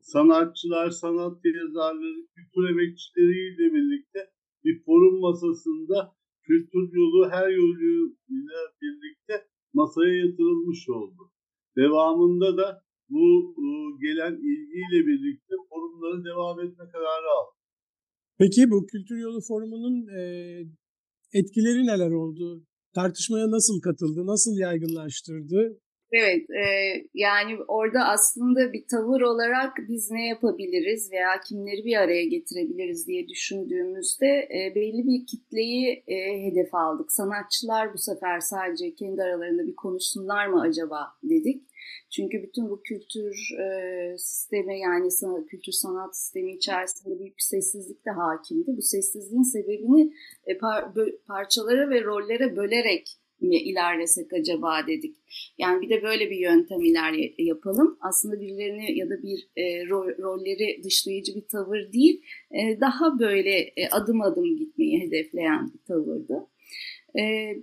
Sanatçılar, 0.00 0.90
sanat 0.90 1.44
yazarları, 1.44 2.26
kültür 2.34 2.68
emekçileriyle 2.70 3.74
birlikte 3.74 4.30
bir 4.64 4.82
forum 4.84 5.20
masasında 5.20 6.16
kültür 6.42 6.92
yolu 6.92 7.30
her 7.30 7.48
yoluyla 7.48 8.60
birlikte 8.82 9.46
masaya 9.72 10.14
yatırılmış 10.14 10.88
oldu. 10.88 11.30
Devamında 11.76 12.56
da 12.56 12.83
bu 13.08 13.54
e, 13.64 13.66
gelen 14.04 14.34
ilgiyle 14.50 15.06
birlikte 15.06 15.54
forumlara 15.68 16.24
devam 16.24 16.60
etme 16.60 16.84
kararı 16.92 17.28
aldı. 17.38 17.54
Peki 18.38 18.70
bu 18.70 18.86
Kültür 18.86 19.18
Yolu 19.18 19.40
Forumu'nun 19.48 19.96
e, 20.18 20.22
etkileri 21.32 21.86
neler 21.86 22.10
oldu? 22.10 22.64
Tartışmaya 22.94 23.50
nasıl 23.50 23.80
katıldı? 23.80 24.26
Nasıl 24.26 24.58
yaygınlaştırdı? 24.58 25.78
Evet, 26.12 26.50
e, 26.50 26.64
yani 27.14 27.52
orada 27.68 28.00
aslında 28.14 28.72
bir 28.72 28.84
tavır 28.90 29.20
olarak 29.20 29.72
biz 29.88 30.10
ne 30.10 30.28
yapabiliriz 30.28 31.12
veya 31.12 31.40
kimleri 31.48 31.84
bir 31.84 31.96
araya 31.96 32.24
getirebiliriz 32.24 33.06
diye 33.08 33.28
düşündüğümüzde 33.28 34.26
e, 34.26 34.74
belli 34.74 35.02
bir 35.08 35.26
kitleyi 35.26 36.04
e, 36.06 36.16
hedef 36.44 36.74
aldık. 36.74 37.12
Sanatçılar 37.12 37.92
bu 37.94 37.98
sefer 37.98 38.40
sadece 38.40 38.94
kendi 38.94 39.22
aralarında 39.22 39.66
bir 39.66 39.74
konuşsunlar 39.74 40.46
mı 40.46 40.60
acaba 40.60 40.98
dedik. 41.22 41.62
Çünkü 42.10 42.42
bütün 42.42 42.70
bu 42.70 42.82
kültür 42.82 43.58
e, 43.58 44.18
sistemi 44.18 44.80
yani 44.80 45.10
sanat, 45.10 45.46
kültür 45.46 45.72
sanat 45.72 46.16
sistemi 46.16 46.52
içerisinde 46.52 47.18
büyük 47.18 47.36
bir 47.36 47.42
sessizlik 47.42 48.06
de 48.06 48.10
hakimdi. 48.10 48.76
Bu 48.76 48.82
sessizliğin 48.82 49.42
sebebini 49.42 50.12
e, 50.46 50.58
par, 50.58 50.96
bö, 50.96 51.06
parçalara 51.26 51.90
ve 51.90 52.04
rollere 52.04 52.56
bölerek 52.56 53.18
mi 53.40 53.56
ilerlesek 53.56 54.32
acaba 54.32 54.86
dedik. 54.86 55.16
Yani 55.58 55.82
bir 55.82 55.90
de 55.90 56.02
böyle 56.02 56.30
bir 56.30 56.36
yöntem 56.36 56.80
iler 56.80 57.12
yapalım. 57.38 57.98
Aslında 58.00 58.40
birilerini 58.40 58.98
ya 58.98 59.10
da 59.10 59.22
bir 59.22 59.48
e, 59.56 59.88
ro 59.88 60.18
rolleri 60.18 60.80
dışlayıcı 60.84 61.34
bir 61.34 61.48
tavır 61.48 61.92
değil, 61.92 62.22
e, 62.50 62.80
daha 62.80 63.18
böyle 63.18 63.50
e, 63.50 63.88
adım 63.90 64.20
adım 64.20 64.56
gitmeyi 64.56 65.00
hedefleyen 65.00 65.72
bir 65.74 65.84
tavırdı. 65.86 66.46
E, 67.18 67.54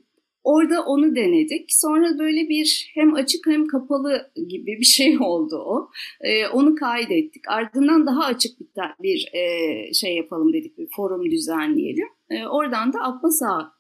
Orada 0.44 0.86
onu 0.86 1.16
denedik. 1.16 1.66
Sonra 1.70 2.20
böyle 2.20 2.50
bir 2.50 2.92
hem 2.94 3.14
açık 3.14 3.48
hem 3.48 3.68
kapalı 3.68 4.32
gibi 4.36 4.78
bir 4.80 4.86
şey 4.86 5.18
oldu 5.22 5.56
o. 5.56 5.90
Ee, 6.22 6.48
onu 6.48 6.76
kaydettik. 6.76 7.44
Ardından 7.48 8.06
daha 8.06 8.26
açık 8.26 8.60
bir, 8.60 8.68
bir 9.04 9.30
e, 9.34 9.44
şey 9.94 10.16
yapalım 10.16 10.54
dedik. 10.54 10.78
Bir 10.78 10.88
forum 10.96 11.32
düzenleyelim. 11.32 12.08
Ee, 12.30 12.46
oradan 12.48 12.94
da 12.94 13.00
Abbas 13.04 13.42
Ağa 13.42 13.74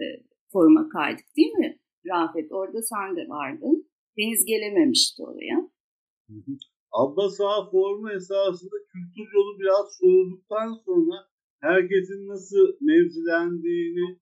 e, 0.00 0.04
foruma 0.52 0.88
kaydık 0.88 1.36
değil 1.36 1.52
mi 1.52 1.78
Rafet? 2.06 2.52
Orada 2.52 2.82
sen 2.82 3.16
de 3.16 3.28
vardın. 3.28 3.88
Deniz 4.18 4.44
gelememişti 4.44 5.22
oraya. 5.22 5.70
Abbas 6.92 7.40
Ağa 7.40 7.70
forumu 7.70 8.10
esasında 8.10 8.76
kültür 8.92 9.34
yolu 9.34 9.60
biraz 9.60 9.98
soğuduktan 10.00 10.72
sonra 10.86 11.16
herkesin 11.60 12.28
nasıl 12.28 12.76
mevzilendiğini 12.80 14.18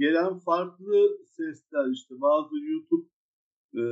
gelen 0.00 0.38
farklı 0.38 0.98
sesler 1.36 1.92
işte 1.92 2.14
bazı 2.20 2.54
YouTube 2.70 3.06
e, 3.80 3.84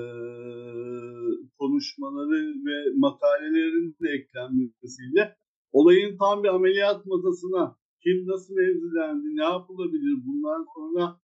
konuşmaları 1.59 2.41
ve 2.67 2.77
makalelerin 2.97 3.97
de 4.03 4.09
eklenmesiyle 4.19 5.37
olayın 5.73 6.19
tam 6.19 6.43
bir 6.43 6.49
ameliyat 6.49 7.07
masasına 7.07 7.77
kim 8.03 8.27
nasıl 8.27 8.55
mevzilendi, 8.55 9.37
ne 9.37 9.45
yapılabilir 9.45 10.15
bundan 10.27 10.67
sonra 10.75 11.21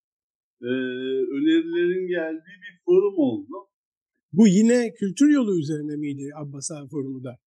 e, 0.62 0.70
önerilerin 1.36 2.06
geldiği 2.08 2.56
bir 2.64 2.74
forum 2.84 3.14
oldu. 3.18 3.54
Bu 4.32 4.46
yine 4.46 4.94
kültür 4.94 5.28
yolu 5.28 5.58
üzerine 5.58 5.96
miydi 5.96 6.30
Abbas 6.36 6.70
Ağa 6.70 6.86
forumu 6.90 7.24
da? 7.24 7.38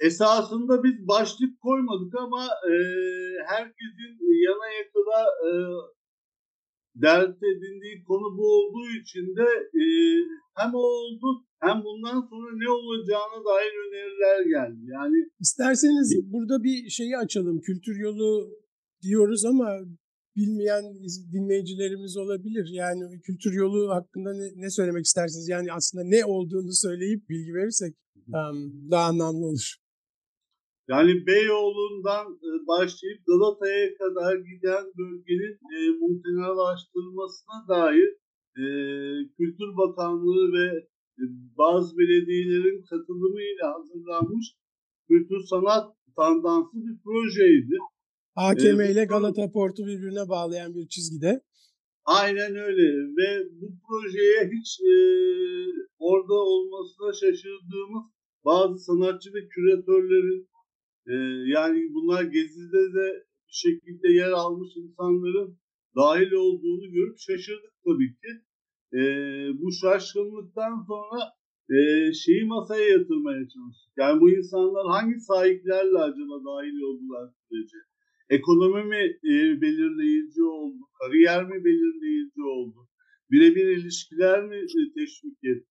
Esasında 0.00 0.84
biz 0.84 1.08
başlık 1.08 1.60
koymadık 1.60 2.14
ama 2.14 2.44
e, 2.44 2.74
herkesin 3.46 4.16
yana 4.46 4.68
yakına 4.80 5.20
e, 5.46 5.50
dert 7.02 7.38
edindiği 7.52 8.04
konu 8.08 8.38
bu 8.38 8.44
olduğu 8.58 8.90
için 9.02 9.26
de 9.38 9.48
e, 9.82 9.84
hem 10.54 10.74
o 10.74 10.78
oldu 10.78 11.26
hem 11.60 11.76
bundan 11.84 12.20
sonra 12.30 12.48
ne 12.62 12.70
olacağına 12.70 13.38
dair 13.50 13.74
öneriler 13.84 14.40
geldi. 14.54 14.82
Yani 14.96 15.18
İsterseniz 15.40 16.32
burada 16.32 16.62
bir 16.62 16.88
şeyi 16.88 17.16
açalım. 17.16 17.60
Kültür 17.60 17.96
yolu 17.96 18.50
diyoruz 19.02 19.44
ama 19.44 19.68
bilmeyen 20.36 20.84
dinleyicilerimiz 21.32 22.16
olabilir. 22.16 22.68
Yani 22.72 23.20
kültür 23.20 23.52
yolu 23.52 23.90
hakkında 23.90 24.32
ne, 24.34 24.62
ne 24.62 24.70
söylemek 24.70 25.04
istersiniz? 25.04 25.48
Yani 25.48 25.72
aslında 25.72 26.04
ne 26.04 26.24
olduğunu 26.24 26.72
söyleyip 26.72 27.28
bilgi 27.28 27.54
verirsek 27.54 27.94
um, 28.28 28.90
daha 28.90 29.04
anlamlı 29.04 29.46
olur. 29.46 29.76
Yani 30.88 31.26
Beyoğlu'ndan 31.26 32.26
e, 32.46 32.50
başlayıp 32.66 33.26
Galata'ya 33.26 33.94
kadar 34.00 34.34
giden 34.36 34.84
bölgenin 34.98 35.56
e, 35.74 35.78
muhtenalaştırılmasına 36.00 37.58
dair 37.68 38.08
e, 38.62 38.64
Kültür 39.36 39.70
Bakanlığı 39.76 40.52
ve 40.52 40.66
e, 41.20 41.22
bazı 41.58 41.98
belediyelerin 41.98 42.82
katılımıyla 42.90 43.74
hazırlanmış 43.74 44.46
kültür 45.08 45.40
sanat 45.50 45.86
tandansı 46.16 46.76
bir 46.76 46.96
projeydi. 47.04 47.76
AKM 48.36 48.80
ile 48.92 49.04
Galata 49.04 49.50
Port'u 49.50 49.86
birbirine 49.86 50.28
bağlayan 50.28 50.74
bir 50.74 50.88
çizgide. 50.88 51.40
Aynen 52.04 52.56
öyle 52.56 52.86
ve 53.18 53.28
bu 53.60 53.68
projeye 53.86 54.50
hiç 54.54 54.80
e, 54.80 54.94
orada 55.98 56.34
olmasına 56.34 57.12
şaşırdığımız 57.12 58.04
bazı 58.44 58.78
sanatçı 58.78 59.30
ve 59.34 59.48
küratörlerin 59.48 60.48
e, 61.06 61.14
yani 61.46 61.94
bunlar 61.94 62.22
Gezi'de 62.24 62.94
de 62.96 63.24
bir 63.48 63.52
şekilde 63.64 64.08
yer 64.12 64.30
almış 64.30 64.76
insanların 64.76 65.58
dahil 65.96 66.32
olduğunu 66.32 66.92
görüp 66.92 67.18
şaşırdık 67.18 67.74
tabii 67.84 68.12
ki. 68.20 68.32
E, 68.92 69.00
bu 69.60 69.72
şaşkınlıktan 69.72 70.84
sonra 70.88 71.20
e, 71.70 72.12
şeyi 72.12 72.44
masaya 72.44 72.88
yatırmaya 72.88 73.48
çalıştık. 73.48 73.92
Yani 73.96 74.20
bu 74.20 74.30
insanlar 74.30 74.86
hangi 74.86 75.20
sahiplerle 75.20 75.98
acaba 75.98 76.44
dahil 76.50 76.80
oldular 76.80 77.30
sürece? 77.48 77.76
Ekonomi 78.30 78.84
mi 78.84 79.02
e, 79.24 79.60
belirleyici 79.60 80.42
oldu? 80.42 80.82
Kariyer 81.00 81.44
mi 81.44 81.64
belirleyici 81.64 82.42
oldu? 82.42 82.88
Birebir 83.30 83.66
ilişkiler 83.66 84.44
mi 84.44 84.56
e, 84.56 84.92
teşvik 84.94 85.44
etti? 85.44 85.66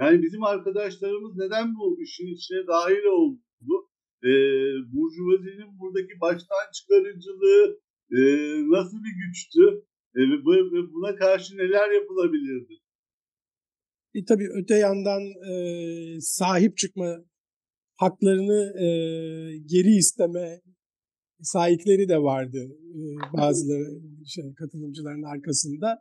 Yani 0.00 0.22
bizim 0.22 0.44
arkadaşlarımız 0.44 1.36
neden 1.36 1.74
bu 1.74 2.02
işin 2.02 2.26
içine 2.26 2.66
dahil 2.66 3.04
oldu? 3.04 3.88
E, 4.28 4.32
Burjuvazinin 4.92 5.78
buradaki 5.80 6.20
baştan 6.20 6.66
çıkarıcılığı 6.74 7.80
e, 8.10 8.20
nasıl 8.76 8.96
bir 8.96 9.14
güçtü? 9.26 9.62
E, 10.16 10.20
buna 10.94 11.16
karşı 11.16 11.56
neler 11.56 11.90
yapılabilirdi? 11.90 12.74
E, 14.14 14.24
tabii 14.24 14.48
öte 14.62 14.74
yandan 14.74 15.22
e, 15.22 15.54
sahip 16.20 16.76
çıkma 16.76 17.24
haklarını 17.96 18.62
e, 18.84 18.86
geri 19.66 19.96
isteme 19.96 20.60
sahipleri 21.42 22.08
de 22.08 22.18
vardı 22.18 22.68
e, 22.94 23.00
bazıları 23.36 24.00
şey, 24.26 24.54
katılımcıların 24.54 25.22
arkasında. 25.22 25.98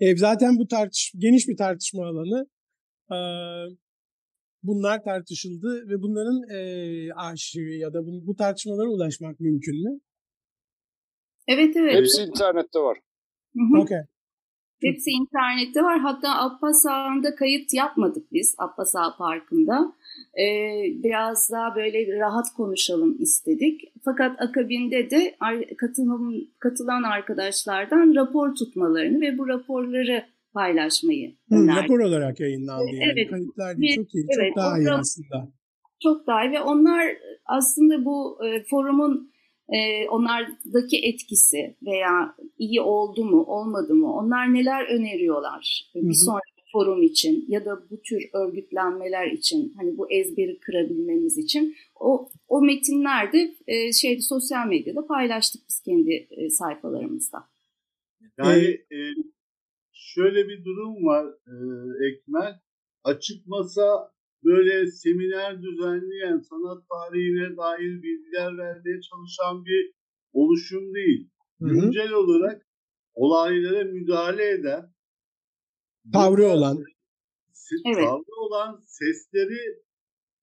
E, 0.00 0.16
zaten 0.16 0.58
bu 0.58 0.66
tartış 0.66 1.12
geniş 1.18 1.48
bir 1.48 1.56
tartışma 1.56 2.06
alanı. 2.06 2.46
Bunlar 4.62 5.04
tartışıldı 5.04 5.88
ve 5.88 6.02
bunların 6.02 6.42
e, 6.56 7.12
arşivi 7.12 7.78
ya 7.78 7.92
da 7.94 8.06
bu, 8.06 8.26
bu 8.26 8.36
tartışmalara 8.36 8.88
ulaşmak 8.88 9.40
mümkün 9.40 9.84
mü? 9.84 10.00
Evet 11.48 11.76
evet. 11.76 11.94
Hepsi 11.94 12.22
internette 12.22 12.78
var. 12.78 12.98
Okey. 13.78 13.98
Hepsi 14.82 15.10
internette 15.10 15.82
var. 15.82 16.00
Hatta 16.00 16.28
Abbas 16.38 16.86
Ağa'nda 16.86 17.34
kayıt 17.34 17.74
yapmadık 17.74 18.32
biz 18.32 18.54
Abbas 18.58 18.96
Ağa 18.96 19.16
Parkı'nda. 19.18 19.94
Ee, 20.38 21.02
biraz 21.04 21.50
daha 21.52 21.76
böyle 21.76 22.18
rahat 22.18 22.46
konuşalım 22.56 23.16
istedik. 23.22 23.92
Fakat 24.04 24.40
akabinde 24.40 25.10
de 25.10 25.36
katılım, 25.78 26.34
katılan 26.58 27.02
arkadaşlardan 27.02 28.14
rapor 28.14 28.54
tutmalarını 28.54 29.20
ve 29.20 29.38
bu 29.38 29.48
raporları 29.48 30.24
paylaşmayı 30.54 31.36
Hı, 31.48 31.66
rapor 31.66 32.00
olarak 32.00 32.40
yayınlandı 32.40 32.90
yani. 32.92 33.12
Evet. 33.12 33.30
Kayıtlar 33.30 33.78
değil, 33.78 33.96
çok 33.96 34.14
iyi, 34.14 34.26
evet, 34.38 34.48
çok 34.48 34.56
daha 34.56 34.78
iyi 34.78 34.90
aslında. 34.90 35.48
Çok 36.02 36.26
daha 36.26 36.44
iyi 36.44 36.52
ve 36.52 36.60
onlar 36.60 37.16
aslında 37.46 38.04
bu 38.04 38.38
e, 38.46 38.64
forumun 38.70 39.32
e, 39.68 40.08
onlardaki 40.08 40.98
etkisi 41.02 41.76
veya 41.86 42.34
iyi 42.58 42.80
oldu 42.80 43.24
mu 43.24 43.42
olmadı 43.42 43.94
mı 43.94 44.12
onlar 44.14 44.54
neler 44.54 44.84
öneriyorlar 44.84 45.90
hı 45.92 45.98
hı. 45.98 46.08
bir 46.08 46.14
sonraki 46.14 46.62
forum 46.72 47.02
için 47.02 47.44
ya 47.48 47.64
da 47.64 47.90
bu 47.90 48.02
tür 48.02 48.22
örgütlenmeler 48.32 49.26
için 49.26 49.72
hani 49.76 49.98
bu 49.98 50.12
ezberi 50.12 50.60
kırabilmemiz 50.60 51.38
için 51.38 51.76
o 52.00 52.28
o 52.48 52.62
metinlerde 52.62 53.54
e, 53.66 53.92
şey 53.92 54.20
sosyal 54.20 54.66
medyada 54.66 55.06
paylaştık 55.06 55.62
biz 55.68 55.80
kendi 55.80 56.28
e, 56.30 56.50
sayfalarımızda. 56.50 57.38
Yani 58.38 58.64
e, 58.64 58.96
şöyle 60.14 60.48
bir 60.48 60.64
durum 60.64 60.94
var 61.06 61.26
e, 61.26 61.54
Ekmel 62.08 62.60
açık 63.04 63.46
masa 63.46 64.12
böyle 64.44 64.86
seminer 64.86 65.62
düzenleyen, 65.62 66.38
sanat 66.38 66.82
tarihine 66.88 67.56
dair 67.56 68.02
bilgiler 68.02 68.58
vermeye 68.58 69.00
çalışan 69.00 69.64
bir 69.64 69.92
oluşum 70.32 70.94
değil. 70.94 71.30
Hı 71.60 71.68
hı. 71.68 71.74
Güncel 71.74 72.12
olarak 72.12 72.66
olaylara 73.14 73.84
müdahale 73.84 74.50
eden, 74.50 74.92
tavrı 76.12 76.46
olan, 76.46 76.78
evet. 77.86 78.04
tavrı 78.04 78.34
olan 78.40 78.80
sesleri 78.86 79.82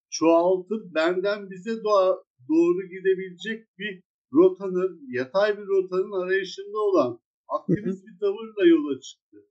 çoğaltıp 0.09 0.95
benden 0.95 1.49
bize 1.49 1.83
doğa, 1.83 2.23
doğru 2.49 2.87
gidebilecek 2.87 3.67
bir 3.77 4.03
rotanın, 4.33 5.01
yatay 5.07 5.57
bir 5.57 5.67
rotanın 5.67 6.25
arayışında 6.25 6.77
olan 6.77 7.19
aktivist 7.47 8.07
bir 8.07 8.19
tavırla 8.19 8.65
yola 8.65 8.99
çıktı. 8.99 9.48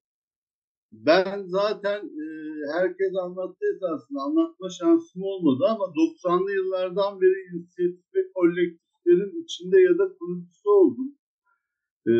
Ben 1.06 1.42
zaten 1.46 2.00
e, 2.22 2.24
herkes 2.72 3.12
anlattı 3.22 3.64
esasında 3.74 4.20
anlatma 4.20 4.68
şansım 4.70 5.22
olmadı 5.22 5.64
ama 5.68 5.84
90'lı 5.84 6.52
yıllardan 6.52 7.20
beri 7.20 7.38
inisiyatif 7.52 8.04
ve 8.14 8.20
kolektiflerin 8.34 9.42
içinde 9.42 9.80
ya 9.80 9.98
da 9.98 10.08
kurucusu 10.18 10.70
oldum. 10.70 11.08
E, 12.06 12.12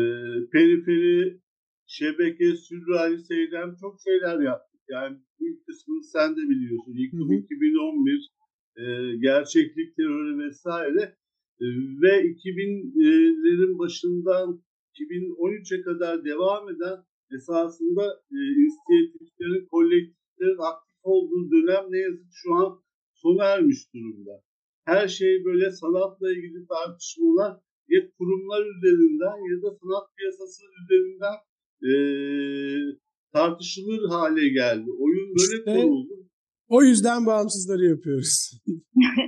periferi, 0.51 1.41
şebeke, 1.87 2.55
sürreali 2.55 3.19
seyrem 3.19 3.75
çok 3.81 3.97
şeyler 4.05 4.39
yaptık. 4.39 4.81
Yani 4.89 5.17
ilk 5.39 5.65
kısmını 5.65 6.03
sen 6.03 6.31
de 6.37 6.41
biliyorsun. 6.49 6.93
Yıkım 6.93 7.31
2011, 7.31 8.29
e, 8.77 9.15
gerçeklik 9.17 9.95
terörü 9.95 10.37
vesaire. 10.45 11.15
E, 11.61 11.65
ve 12.01 12.13
2000'lerin 12.33 13.79
başından 13.79 14.63
2013'e 14.95 15.81
kadar 15.81 16.25
devam 16.25 16.69
eden 16.69 16.97
esasında 17.35 18.03
e, 18.35 18.37
inisiyatiflerin, 18.59 19.65
kolektiflerin 19.65 20.61
aktif 20.71 20.99
olduğu 21.03 21.51
dönem 21.51 21.85
ne 21.89 21.97
yazık 21.97 22.29
şu 22.31 22.53
an 22.53 22.69
sona 23.13 23.43
ermiş 23.45 23.93
durumda. 23.93 24.43
Her 24.85 25.07
şey 25.07 25.45
böyle 25.45 25.71
sanatla 25.71 26.31
ilgili 26.31 26.67
tartışmalar 26.67 27.51
ya 27.93 28.01
kurumlar 28.17 28.61
üzerinden 28.75 29.37
ya 29.51 29.57
da 29.63 29.69
sanat 29.79 30.05
piyasası 30.15 30.61
üzerinden 30.81 31.37
e, 31.89 31.91
tartışılır 33.33 34.09
hale 34.09 34.49
geldi. 34.49 34.89
Oyun 34.99 35.27
böyle 35.37 35.57
işte, 35.59 35.73
kuruldu. 35.73 36.13
O 36.67 36.83
yüzden 36.83 37.25
bağımsızları 37.25 37.85
yapıyoruz. 37.85 38.61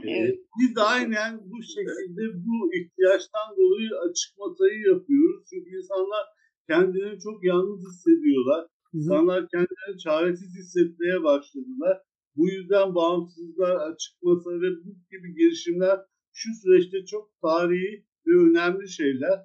evet, 0.07 0.39
biz 0.59 0.75
de 0.75 0.81
aynen 0.81 1.31
bu 1.51 1.57
şekilde 1.63 2.23
bu 2.45 2.55
ihtiyaçtan 2.77 3.49
dolayı 3.57 3.89
açık 4.05 4.31
masayı 4.37 4.79
yapıyoruz. 4.91 5.41
Çünkü 5.49 5.69
insanlar 5.77 6.23
kendilerini 6.71 7.19
çok 7.19 7.37
yalnız 7.43 7.79
hissediyorlar. 7.89 8.61
İnsanlar 8.93 9.39
kendilerini 9.53 9.99
çaresiz 10.05 10.51
hissetmeye 10.59 11.23
başladılar. 11.23 11.97
Bu 12.35 12.49
yüzden 12.49 12.95
bağımsızlar, 12.95 13.75
açık 13.75 14.13
masa 14.23 14.51
ve 14.63 14.69
bu 14.83 14.89
gibi 15.11 15.35
girişimler 15.39 15.99
şu 16.33 16.49
süreçte 16.61 17.05
çok 17.05 17.25
tarihi 17.41 18.05
ve 18.27 18.33
önemli 18.47 18.89
şeyler. 18.89 19.37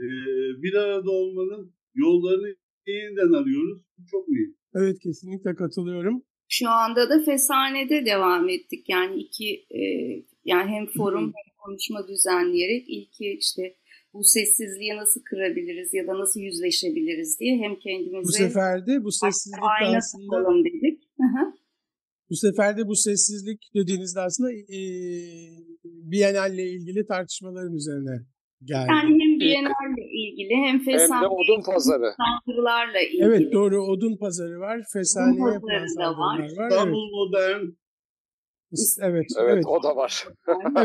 Ee, 0.00 0.06
bir 0.62 0.74
arada 0.74 1.10
olmanın 1.10 1.74
yollarını 1.94 2.54
yeniden 2.86 3.32
arıyoruz. 3.32 3.78
Bu 3.98 4.02
çok 4.10 4.28
iyi. 4.28 4.56
Evet 4.74 4.98
kesinlikle 5.02 5.54
katılıyorum. 5.54 6.22
Şu 6.48 6.68
anda 6.68 7.10
da 7.10 7.22
Fesane'de 7.24 8.06
devam 8.06 8.48
ettik. 8.48 8.88
Yani 8.88 9.16
iki 9.16 9.48
e, 9.54 9.82
yani 10.44 10.70
hem 10.70 10.86
forum 10.86 11.24
hem 11.24 11.50
konuşma 11.58 12.08
düzenleyerek 12.08 12.84
ilki 12.88 13.36
işte 13.40 13.62
bu 14.14 14.24
sessizliği 14.24 14.96
nasıl 14.96 15.20
kırabiliriz 15.22 15.94
ya 15.94 16.06
da 16.06 16.18
nasıl 16.18 16.40
yüzleşebiliriz 16.40 17.40
diye 17.40 17.56
hem 17.58 17.78
kendimize 17.78 18.28
bu 18.28 18.32
sefer 18.32 18.86
de 18.86 19.04
bu 19.04 19.12
sessizlik 19.12 19.64
aslında 19.96 20.64
dedik. 20.64 21.02
Bu 22.30 22.36
sefer 22.36 22.76
de 22.76 22.86
bu 22.86 22.96
sessizlik 22.96 23.70
dediğinizde 23.74 24.20
aslında 24.20 24.52
e, 24.52 24.78
Biennale 25.84 26.62
ilgili 26.62 27.06
tartışmaların 27.06 27.74
üzerine 27.74 28.16
geldi. 28.64 28.86
Yani 28.90 29.10
hem 29.22 29.40
Bienal'le 29.40 30.04
ilgili 30.22 30.54
hem 30.54 30.66
Hem 30.66 30.80
de 30.80 30.84
fesane 30.84 31.26
odun 31.26 31.62
pazarı. 31.62 32.14
ilgili. 33.08 33.24
Evet 33.24 33.52
doğru 33.52 33.82
odun 33.82 34.16
pazarı 34.16 34.60
var. 34.60 34.82
Fesaneye 34.92 35.58
pazarı 35.60 35.98
da 35.98 36.10
var. 36.10 36.18
var. 36.18 36.38
Evet. 36.40 36.50
İstanbul 36.72 37.10
Modern 37.10 37.64
Evet, 38.72 38.96
Evet, 39.00 39.26
evet. 39.38 39.64
o 39.66 39.82
da 39.82 39.96
var. 39.96 40.24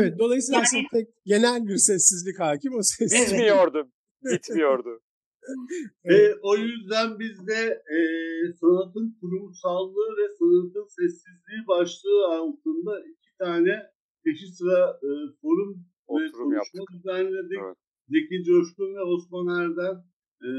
Evet, 0.00 0.14
dolayısıyla 0.18 0.56
Yani- 0.58 0.64
aslında 0.66 0.88
tek 0.92 1.08
genel 1.24 1.66
bir 1.68 1.76
sessizlik 1.76 2.40
hakim. 2.40 2.72
O 2.74 2.82
sessizlik. 2.82 3.28
Bitmiyordu. 3.38 3.88
Bitmiyordu. 4.24 5.00
Ve 6.10 6.34
o 6.42 6.56
yüzden 6.56 7.18
biz 7.18 7.46
de 7.46 7.60
e, 7.96 7.98
sanatın 8.60 9.16
kurumsallığı 9.20 10.10
ve 10.20 10.26
sanatın 10.38 10.86
sessizliği 10.98 11.62
başlığı 11.68 12.26
altında 12.38 13.00
iki 13.00 13.30
tane 13.38 13.72
peşi 14.24 14.46
sıra 14.52 14.98
e, 15.02 15.08
forum 15.42 15.74
ve 15.74 16.12
Oturum 16.14 16.30
konuşma 16.36 16.54
yaptık. 16.56 16.82
düzenledik. 16.94 17.58
Evet. 17.66 17.76
Zeki 18.08 18.44
Coşkun 18.44 18.94
ve 18.96 19.02
Osman 19.02 19.46
Erdem 19.60 19.96
e, 20.46 20.50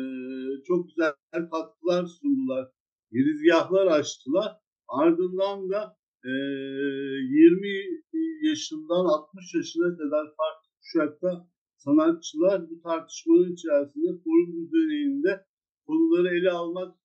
çok 0.67 0.87
güzel 0.89 1.13
katkılar 1.51 2.05
sundular. 2.05 2.67
Girizgahlar 3.11 3.87
açtılar. 3.87 4.51
Ardından 4.87 5.69
da 5.69 5.97
e, 6.23 6.29
20 6.29 7.97
yaşından 8.49 9.05
60 9.05 9.53
yaşına 9.55 9.97
kadar 9.97 10.25
farklı 10.37 10.69
kuşakta 10.81 11.47
sanatçılar 11.77 12.69
bu 12.69 12.81
tartışmanın 12.81 13.53
içerisinde 13.53 14.11
forum 14.23 14.51
düzeninde 14.61 15.45
konuları 15.85 16.37
ele 16.37 16.51
almak, 16.51 16.95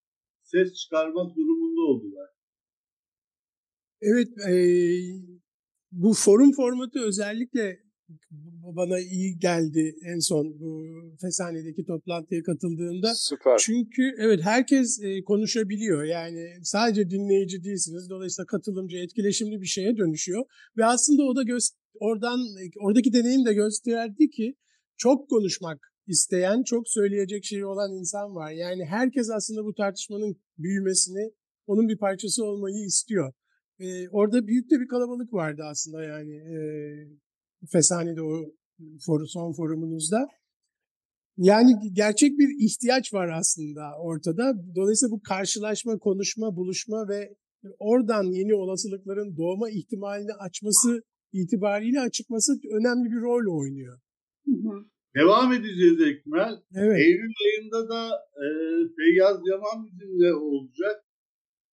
ses 0.42 0.74
çıkarmak 0.74 1.36
durumunda 1.36 1.80
oldular. 1.80 2.28
Evet, 4.00 4.28
e, 4.48 4.54
bu 5.92 6.14
forum 6.14 6.52
formatı 6.52 7.06
özellikle 7.06 7.91
bana 8.76 8.98
iyi 8.98 9.38
geldi 9.38 9.94
en 10.04 10.18
son 10.18 10.60
bu 10.60 10.82
Fesane'deki 11.20 11.84
toplantıya 11.84 12.42
katıldığımda. 12.42 13.14
Süper. 13.14 13.58
Çünkü 13.58 14.02
evet 14.18 14.40
herkes 14.42 15.00
e, 15.02 15.24
konuşabiliyor. 15.24 16.04
Yani 16.04 16.48
sadece 16.62 17.10
dinleyici 17.10 17.64
değilsiniz. 17.64 18.10
Dolayısıyla 18.10 18.46
katılımcı, 18.46 18.96
etkileşimli 18.96 19.60
bir 19.60 19.66
şeye 19.66 19.96
dönüşüyor. 19.96 20.44
Ve 20.76 20.84
aslında 20.84 21.22
o 21.22 21.36
da 21.36 21.42
gö- 21.42 21.74
oradan 22.00 22.40
oradaki 22.80 23.12
deneyim 23.12 23.46
de 23.46 23.54
gösterdi 23.54 24.30
ki 24.30 24.54
çok 24.96 25.30
konuşmak 25.30 25.78
isteyen, 26.06 26.62
çok 26.62 26.88
söyleyecek 26.88 27.44
şeyi 27.44 27.66
olan 27.66 27.92
insan 27.92 28.34
var. 28.34 28.50
Yani 28.50 28.84
herkes 28.84 29.30
aslında 29.30 29.64
bu 29.64 29.74
tartışmanın 29.74 30.36
büyümesini, 30.58 31.32
onun 31.66 31.88
bir 31.88 31.98
parçası 31.98 32.44
olmayı 32.44 32.84
istiyor. 32.86 33.32
E, 33.78 34.08
orada 34.08 34.46
büyük 34.46 34.70
de 34.70 34.80
bir 34.80 34.88
kalabalık 34.88 35.32
vardı 35.32 35.62
aslında 35.64 36.04
yani 36.04 36.34
e, 36.34 36.56
Fesane'de 37.72 38.22
o 38.22 38.32
for, 39.06 39.20
son 39.26 39.52
forumunuzda. 39.52 40.26
Yani 41.36 41.72
gerçek 41.92 42.38
bir 42.38 42.66
ihtiyaç 42.66 43.14
var 43.14 43.28
aslında 43.40 43.82
ortada. 43.98 44.54
Dolayısıyla 44.76 45.10
bu 45.10 45.20
karşılaşma, 45.28 45.98
konuşma, 45.98 46.56
buluşma 46.56 47.08
ve 47.08 47.34
oradan 47.78 48.24
yeni 48.24 48.54
olasılıkların 48.54 49.36
doğma 49.36 49.70
ihtimalini 49.70 50.32
açması 50.32 51.02
itibariyle 51.32 52.00
açıkması 52.00 52.52
önemli 52.78 53.06
bir 53.12 53.20
rol 53.20 53.58
oynuyor. 53.60 53.98
Hı 54.46 54.52
hı. 54.52 54.84
Devam 55.16 55.52
edeceğiz 55.52 56.00
Ekmel. 56.00 56.54
Evet. 56.82 56.98
Eylül 56.98 57.34
ayında 57.46 57.88
da 57.88 58.02
e, 58.44 58.46
Feyyaz 58.96 59.40
Yaman 59.50 59.86
bizimle 59.86 60.34
olacak. 60.34 60.96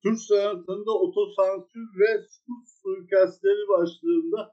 Türk 0.04 0.20
sanatında 0.20 0.92
otosansür 1.06 1.88
ve 2.00 2.10
suç 2.22 2.66
suikastleri 2.82 3.64
başlığında 3.76 4.52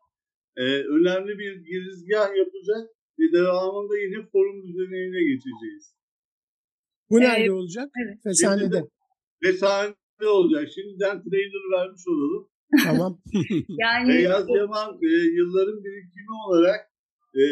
e, 0.57 0.64
önemli 0.97 1.38
bir 1.38 1.53
girizgah 1.57 2.37
yapacak 2.37 2.90
ve 3.19 3.33
devamında 3.33 3.99
yine 3.99 4.27
forum 4.33 4.62
düzenine 4.62 5.21
geçeceğiz. 5.33 5.97
Bu 7.11 7.21
nerede 7.21 7.40
Evet, 7.40 7.51
olacak? 7.51 7.90
evet. 8.05 8.19
Fesane'de. 8.23 8.83
Ve 9.45 9.53
sahnede 9.53 10.29
olacak. 10.29 10.69
Şimdiden 10.75 11.23
trailer 11.23 11.64
vermiş 11.79 12.03
olalım. 12.09 12.49
tamam. 12.85 13.21
Yani 13.69 14.07
Feyyaz 14.12 14.47
Yaman 14.49 14.99
e, 15.03 15.09
yılların 15.38 15.85
birikimi 15.85 16.33
olarak 16.49 16.81
e, 17.35 17.45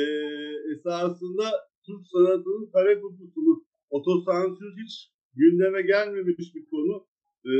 esasında 0.74 1.50
Türk 1.86 2.06
sanatının 2.12 2.70
kare 2.72 3.00
kutusunu 3.00 3.64
otosansür 3.90 4.72
hiç 4.84 5.10
gündeme 5.34 5.82
gelmemiş 5.82 6.54
bir 6.54 6.64
konu. 6.70 7.06
E, 7.44 7.54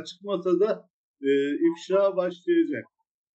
açık 0.00 0.22
masada 0.22 0.88
e, 1.22 1.30
ifşa 1.70 2.16
başlayacak. 2.16 2.84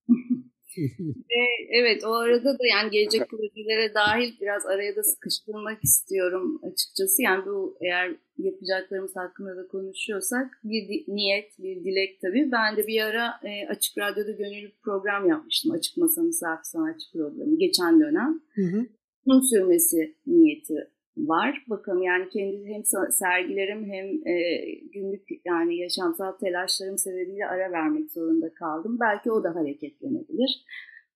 Ve 1.32 1.44
evet 1.70 2.04
o 2.06 2.14
arada 2.14 2.60
da 2.60 2.68
yani 2.72 2.92
gelecek 2.92 3.30
projelere 3.30 3.94
dahil 3.94 4.34
biraz 4.42 4.66
araya 4.66 4.96
da 4.96 5.04
sıkıştırmak 5.04 5.84
istiyorum 5.84 6.60
açıkçası. 6.64 7.22
Yani 7.22 7.46
bu 7.46 7.78
eğer 7.82 8.16
yapacaklarımız 8.38 9.16
hakkında 9.16 9.58
da 9.58 9.68
konuşuyorsak 9.68 10.60
bir 10.64 10.88
di- 10.90 11.16
niyet, 11.16 11.60
bir 11.60 11.84
dilek 11.84 12.22
tabii. 12.22 12.52
Ben 12.52 12.78
de 12.78 12.88
bir 12.88 13.02
ara 13.02 13.40
e, 13.44 13.68
Açık 13.68 13.98
Radyo'da 13.98 14.32
gönüllü 14.32 14.72
program 14.84 15.30
yapmıştım. 15.30 15.72
Açık 15.72 15.98
Masa 15.98 16.22
Misafir 16.22 16.64
Sanatçı 16.64 17.12
programı 17.14 17.58
geçen 17.58 18.00
dönem. 18.00 18.42
Hı 18.56 18.62
hı. 18.62 18.86
Uzun 19.26 19.42
sürmesi 19.42 20.16
niyeti 20.28 20.88
var. 21.18 21.66
Bakalım 21.70 22.02
yani 22.02 22.30
kendi 22.30 22.66
hem 22.66 22.84
sergilerim 23.12 23.86
hem 23.86 24.06
e, 24.28 24.66
günlük 24.94 25.28
yani 25.46 25.78
yaşamsal 25.78 26.32
telaşlarım 26.32 26.98
sebebiyle 26.98 27.48
ara 27.48 27.72
vermek 27.72 28.12
zorunda 28.12 28.54
kaldım. 28.54 28.98
Belki 29.02 29.32
o 29.32 29.44
da 29.44 29.56
hareketlenebilir. 29.56 30.66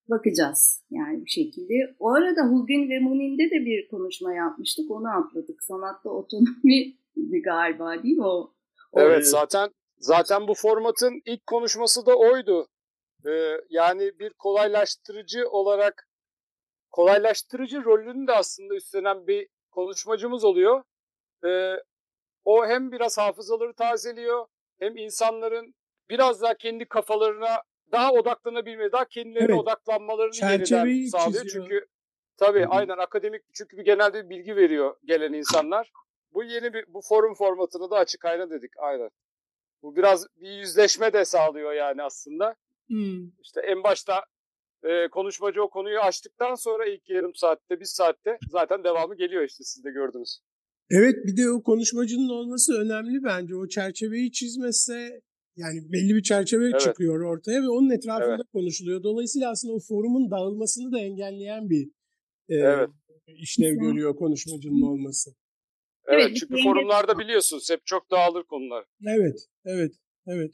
Bakacağız 0.10 0.84
yani 0.90 1.26
bir 1.26 1.30
şekilde. 1.30 1.74
O 2.00 2.14
arada 2.14 2.42
Hugin 2.42 2.90
ve 2.90 3.00
Munin'de 3.00 3.44
de 3.44 3.66
bir 3.66 3.88
konuşma 3.88 4.34
yapmıştık. 4.34 4.92
Onu 4.92 5.08
atladık. 5.08 5.64
Sanatta 5.64 6.10
otonomi 6.10 6.96
galiba 7.44 8.04
değil 8.04 8.18
mi 8.18 8.26
o? 8.26 8.54
o 8.92 9.00
Evet 9.00 9.12
Evet. 9.12 9.28
zaten 9.28 9.70
zaten 9.98 10.48
bu 10.48 10.54
formatın 10.54 11.22
ilk 11.26 11.48
konuşması 11.48 12.06
da 12.06 12.16
oydu. 12.18 12.68
Ee, 13.28 13.58
yani 13.70 14.12
bir 14.20 14.34
kolaylaştırıcı 14.34 15.50
olarak 15.50 16.08
kolaylaştırıcı 16.92 17.84
rolünü 17.84 18.28
de 18.28 18.32
aslında 18.32 18.76
üstlenen 18.76 19.28
bir 19.28 19.48
konuşmacımız 19.76 20.44
oluyor. 20.44 20.84
Ee, 21.46 21.76
o 22.46 22.68
hem 22.68 22.92
biraz 22.92 23.18
hafızaları 23.18 23.74
tazeliyor 23.74 24.46
hem 24.80 24.98
insanların 24.98 25.76
biraz 26.10 26.42
daha 26.42 26.54
kendi 26.54 26.86
kafalarına 26.86 27.62
daha 27.92 28.12
odaklanabilme, 28.12 28.92
daha 28.92 29.06
kendilerine 29.06 29.52
Evet. 29.52 29.60
odaklanmalarını 29.60 30.32
Çerçeveyi 30.32 30.96
yeniden 30.96 31.10
sağlıyor. 31.10 31.44
çiziyor. 31.44 31.66
Çünkü 31.66 31.86
tabii 32.38 32.64
hı. 32.64 32.70
aynen 32.70 32.98
akademik 32.98 33.42
çünkü 33.54 33.78
bir 33.78 33.86
genelde 33.86 34.26
bir 34.26 34.30
bilgi 34.30 34.56
veriyor 34.56 34.96
gelen 35.06 35.34
insanlar. 35.34 35.92
Bu 36.34 36.44
yeni 36.44 36.74
bir 36.74 36.86
bu 36.88 37.02
forum 37.02 37.34
formatını 37.36 37.92
da 37.92 37.98
açık 37.98 38.26
ayna 38.26 38.50
dedik 38.50 38.72
aynen. 38.78 39.10
Bu 39.82 39.96
biraz 39.96 40.28
bir 40.36 40.50
yüzleşme 40.50 41.14
de 41.14 41.26
sağlıyor 41.26 41.74
yani 41.74 42.04
aslında. 42.04 42.56
Hmm. 42.88 43.28
İşte 43.42 43.62
en 43.62 43.84
başta 43.84 44.26
e, 44.84 45.08
konuşmacı 45.12 45.64
o 45.64 45.70
konuyu 45.70 46.00
açtıktan 46.00 46.56
sonra 46.56 46.86
ilk 46.86 47.10
yarım 47.10 47.36
saatte, 47.36 47.80
bir 47.80 47.86
saatte 47.86 48.38
zaten 48.50 48.84
devamı 48.84 49.16
geliyor 49.16 49.44
işte 49.44 49.64
siz 49.64 49.84
de 49.84 49.92
gördünüz. 49.92 50.40
Evet 50.90 51.16
bir 51.26 51.38
de 51.38 51.50
o 51.50 51.64
konuşmacının 51.64 52.30
olması 52.30 52.74
önemli 52.74 53.24
bence. 53.24 53.56
O 53.56 53.68
çerçeveyi 53.68 54.32
çizmezse 54.32 55.22
yani 55.56 55.80
belli 55.92 56.16
bir 56.16 56.24
çerçeve 56.24 56.66
Evet. 56.66 56.80
çıkıyor 56.80 57.22
ortaya 57.22 57.62
ve 57.62 57.70
onun 57.70 57.90
etrafında 57.90 58.36
Evet. 58.36 58.52
konuşuluyor. 58.54 59.04
Dolayısıyla 59.04 59.52
aslında 59.52 59.74
o 59.74 59.80
forumun 59.80 60.32
dağılmasını 60.32 60.92
da 60.92 61.00
engelleyen 61.00 61.70
bir 61.70 61.88
e, 62.50 62.56
Evet. 62.56 62.90
işlev 63.28 63.76
görüyor 63.76 64.16
konuşmacının 64.16 64.82
olması. 64.82 65.32
Evet, 66.08 66.26
Evet, 66.28 66.38
çünkü 66.38 66.64
forumlarda 66.64 67.20
biliyorsunuz 67.20 67.70
hep 67.70 67.86
çok 67.86 68.12
dağılır 68.12 68.44
konular. 68.44 68.86
Evet, 69.08 69.48
evet, 69.66 69.92
evet. 70.28 70.52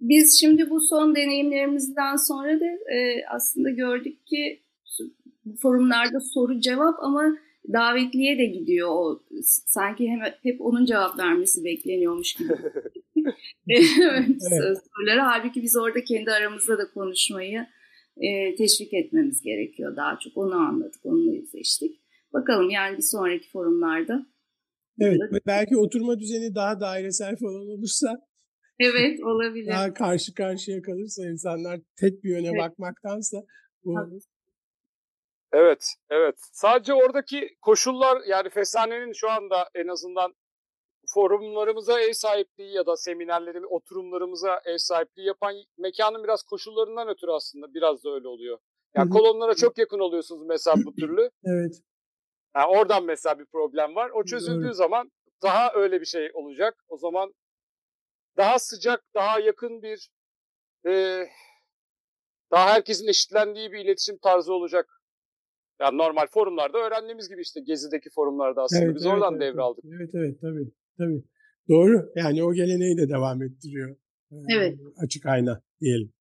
Biz 0.00 0.40
şimdi 0.40 0.70
bu 0.70 0.80
son 0.80 1.14
deneyimlerimizden 1.14 2.16
sonra 2.16 2.60
da 2.60 2.66
e, 2.94 3.26
aslında 3.30 3.70
gördük 3.70 4.26
ki 4.26 4.60
bu 5.44 5.56
forumlarda 5.56 6.20
soru 6.20 6.60
cevap 6.60 6.94
ama 7.02 7.36
davetliye 7.72 8.38
de 8.38 8.44
gidiyor 8.46 8.88
o. 8.90 9.22
Sanki 9.66 10.08
hem, 10.08 10.20
hep 10.42 10.60
onun 10.60 10.84
cevap 10.84 11.18
vermesi 11.18 11.64
bekleniyormuş 11.64 12.34
gibi. 12.34 12.52
evet. 13.68 14.26
Sorulara. 14.96 15.26
Halbuki 15.26 15.62
biz 15.62 15.76
orada 15.76 16.04
kendi 16.04 16.30
aramızda 16.30 16.78
da 16.78 16.90
konuşmayı 16.94 17.66
e, 18.16 18.54
teşvik 18.54 18.94
etmemiz 18.94 19.42
gerekiyor 19.42 19.96
daha 19.96 20.18
çok. 20.18 20.36
Onu 20.36 20.54
anladık, 20.54 21.00
onunla 21.04 21.34
yüzleştik. 21.34 22.00
Bakalım 22.32 22.70
yani 22.70 22.96
bir 22.96 23.02
sonraki 23.02 23.50
forumlarda. 23.50 24.26
Evet, 25.00 25.20
ve 25.32 25.40
belki 25.46 25.76
oturma 25.76 26.18
düzeni 26.18 26.54
daha 26.54 26.80
dairesel 26.80 27.36
falan 27.36 27.68
olursa, 27.68 28.26
Evet 28.80 29.20
olabilir. 29.22 29.72
daha 29.72 29.94
karşı 29.94 30.34
karşıya 30.34 30.82
kalırsa 30.82 31.22
insanlar 31.22 31.80
tek 32.00 32.24
bir 32.24 32.30
yöne 32.30 32.48
Evet. 32.48 32.60
bakmaktansa 32.60 33.36
bu. 33.84 33.94
Evet, 35.52 35.94
evet. 36.10 36.34
Sadece 36.52 36.94
oradaki 36.94 37.56
koşullar 37.60 38.22
yani 38.26 38.50
Fesane'nin 38.50 39.12
şu 39.12 39.30
anda 39.30 39.68
en 39.74 39.88
azından 39.88 40.34
forumlarımıza 41.06 42.00
ev 42.00 42.12
sahipliği 42.12 42.74
ya 42.74 42.86
da 42.86 42.96
seminerlerimiz, 42.96 43.70
oturumlarımıza 43.70 44.60
ev 44.64 44.78
sahipliği 44.78 45.26
yapan 45.26 45.54
mekanın 45.78 46.24
biraz 46.24 46.42
koşullarından 46.42 47.08
ötürü 47.08 47.30
aslında 47.30 47.74
biraz 47.74 48.04
da 48.04 48.10
öyle 48.10 48.28
oluyor. 48.28 48.58
Yani 48.96 49.10
kolonlara 49.10 49.54
çok 49.54 49.78
yakın 49.78 49.98
oluyorsunuz 49.98 50.46
mesela 50.46 50.76
bu 50.84 50.94
türlü. 50.94 51.30
evet. 51.44 51.80
Yani 52.56 52.66
oradan 52.66 53.04
mesela 53.04 53.38
bir 53.38 53.46
problem 53.46 53.94
var. 53.94 54.10
O 54.14 54.24
çözüldüğü 54.24 54.64
Doğru. 54.64 54.74
zaman 54.74 55.10
daha 55.42 55.72
öyle 55.74 56.00
bir 56.00 56.06
şey 56.06 56.30
olacak. 56.34 56.84
O 56.88 56.96
zaman 56.96 57.34
daha 58.36 58.58
sıcak, 58.58 59.04
daha 59.14 59.40
yakın 59.40 59.82
bir 59.82 60.10
e, 60.86 61.24
daha 62.50 62.74
herkesin 62.74 63.08
eşitlendiği 63.08 63.72
bir 63.72 63.84
iletişim 63.84 64.18
tarzı 64.18 64.52
olacak. 64.52 65.00
Yani 65.80 65.98
normal 65.98 66.26
forumlarda 66.26 66.78
öğrendiğimiz 66.78 67.28
gibi 67.28 67.40
işte 67.40 67.60
Gezi'deki 67.60 68.10
forumlarda 68.10 68.62
aslında 68.62 68.94
biz 68.94 69.06
oradan 69.06 69.32
evet, 69.34 69.42
devraldık. 69.42 69.84
Evet 69.84 70.10
evet 70.14 70.40
tabii. 70.40 70.72
tabii. 70.98 71.24
Doğru. 71.68 72.12
Yani 72.16 72.44
o 72.44 72.52
geleneği 72.54 72.96
de 72.96 73.08
devam 73.08 73.42
ettiriyor. 73.42 73.96
Evet. 74.56 74.78
Açık 74.96 75.26
ayna 75.26 75.62
diyelim. 75.80 76.12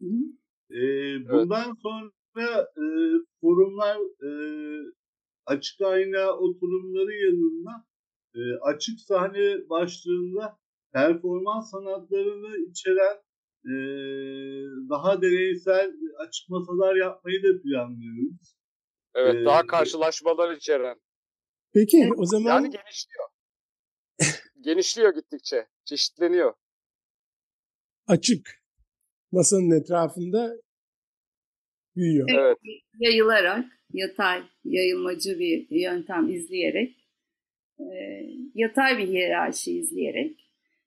Hı 0.00 0.06
hı. 0.06 0.44
Ee, 0.70 1.28
bundan 1.28 1.74
sonra 1.82 2.62
e, 2.76 2.86
forumlar 3.40 3.96
e, 3.96 4.30
açık 5.46 5.80
ayna 5.80 6.32
oturumları 6.32 7.12
yanında 7.26 7.86
e, 8.34 8.40
açık 8.62 9.00
sahne 9.00 9.68
başlığında 9.68 10.58
performans 10.94 11.70
sanatlarını 11.70 12.70
içeren 12.70 13.16
e, 13.64 13.74
daha 14.90 15.22
deneysel 15.22 15.92
açık 16.18 16.48
masalar 16.48 16.96
yapmayı 16.96 17.42
da 17.42 17.62
planlıyoruz. 17.62 18.56
Evet, 19.14 19.34
Ee, 19.34 19.44
daha 19.44 19.66
karşılaşmalar 19.66 20.56
içeren. 20.56 21.00
Peki 21.74 22.10
o 22.16 22.26
zaman 22.26 22.50
Yani 22.50 22.70
genişliyor. 22.70 23.28
genişliyor 24.64 25.14
gittikçe, 25.14 25.66
çeşitleniyor. 25.84 26.54
açık 28.06 28.48
masanın 29.32 29.80
etrafında 29.80 30.52
büyüyor. 31.96 32.28
Evet. 32.32 32.58
Yayılarak, 32.98 33.64
yatay, 33.92 34.42
yayılmacı 34.64 35.38
bir 35.38 35.66
yöntem 35.70 36.28
izleyerek, 36.28 37.08
e, 37.78 37.84
yatay 38.54 38.98
bir 38.98 39.08
hiyerarşi 39.08 39.78
izleyerek 39.78 40.43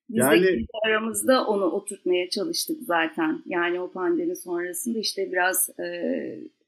biz 0.08 0.24
Yani- 0.24 0.42
de 0.42 0.66
aramızda 0.86 1.46
onu 1.46 1.64
oturtmaya 1.64 2.30
çalıştık 2.30 2.76
zaten. 2.82 3.42
Yani 3.46 3.80
o 3.80 3.90
pandemi 3.92 4.36
sonrasında 4.36 4.98
işte 4.98 5.32
biraz 5.32 5.70
e, 5.80 5.84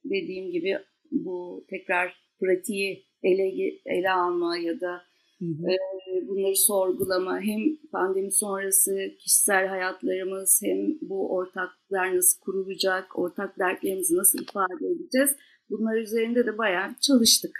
dediğim 0.04 0.50
gibi 0.50 0.78
bu 1.10 1.64
tekrar 1.70 2.14
pratiği 2.40 3.04
ele, 3.22 3.72
ele 3.86 4.10
alma 4.10 4.56
ya 4.58 4.80
da 4.80 5.02
Hı 5.38 5.44
hı. 5.44 5.70
e, 5.70 6.28
bunları 6.28 6.56
sorgulama 6.56 7.40
hem 7.40 7.76
pandemi 7.92 8.32
sonrası 8.32 8.96
kişisel 9.18 9.66
hayatlarımız 9.66 10.60
hem 10.64 10.98
bu 11.00 11.34
ortaklar 11.36 12.16
nasıl 12.16 12.40
kurulacak, 12.40 13.18
ortak 13.18 13.58
dertlerimizi 13.58 14.16
nasıl 14.16 14.42
ifade 14.42 14.86
edeceğiz 14.86 15.36
bunlar 15.70 15.96
üzerinde 15.96 16.46
de 16.46 16.58
bayağı 16.58 16.90
çalıştık. 17.00 17.58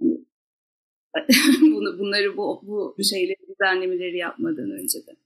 Hani, 0.00 0.24
Bunu, 1.60 1.98
bunları 1.98 2.36
bu, 2.36 2.62
bu 2.66 3.04
şeyleri 3.04 3.36
düzenlemeleri 3.48 4.16
yapmadan 4.16 4.70
önce 4.70 4.98
de. 5.06 5.16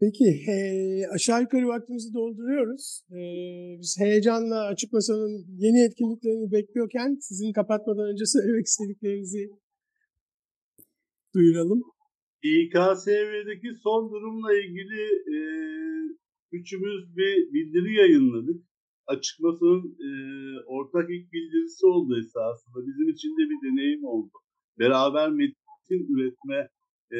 Peki 0.00 0.46
he- 0.46 1.08
aşağı 1.14 1.40
yukarı 1.40 1.66
vaktimizi 1.68 2.14
dolduruyoruz. 2.14 3.04
Ee, 3.10 3.78
biz 3.80 3.96
heyecanla 4.00 4.66
Açık 4.66 4.92
Masa'nın 4.92 5.46
yeni 5.58 5.84
etkinliklerini 5.84 6.52
bekliyorken 6.52 7.18
sizin 7.20 7.52
kapatmadan 7.52 8.08
önce 8.12 8.26
söylemek 8.34 8.66
istediklerinizi 8.66 9.50
duyuralım. 11.34 11.82
İKSV'deki 12.42 13.74
son 13.82 14.12
durumla 14.12 14.58
ilgili 14.58 15.02
e, 15.34 15.38
üçümüz 16.52 17.16
bir 17.16 17.52
bildiri 17.52 17.94
yayınladık. 17.94 18.64
Açık 19.06 19.40
Masa'nın 19.40 19.96
e, 20.06 20.08
ortak 20.66 21.10
ilk 21.10 21.32
bildirisi 21.32 21.86
oldu 21.86 22.18
esasında. 22.18 22.86
Bizim 22.86 23.08
için 23.08 23.28
de 23.28 23.42
bir 23.50 23.58
deneyim 23.66 24.04
oldu. 24.04 24.32
Beraber 24.78 25.30
metin 25.30 26.14
üretme 26.14 26.68
e, 27.12 27.18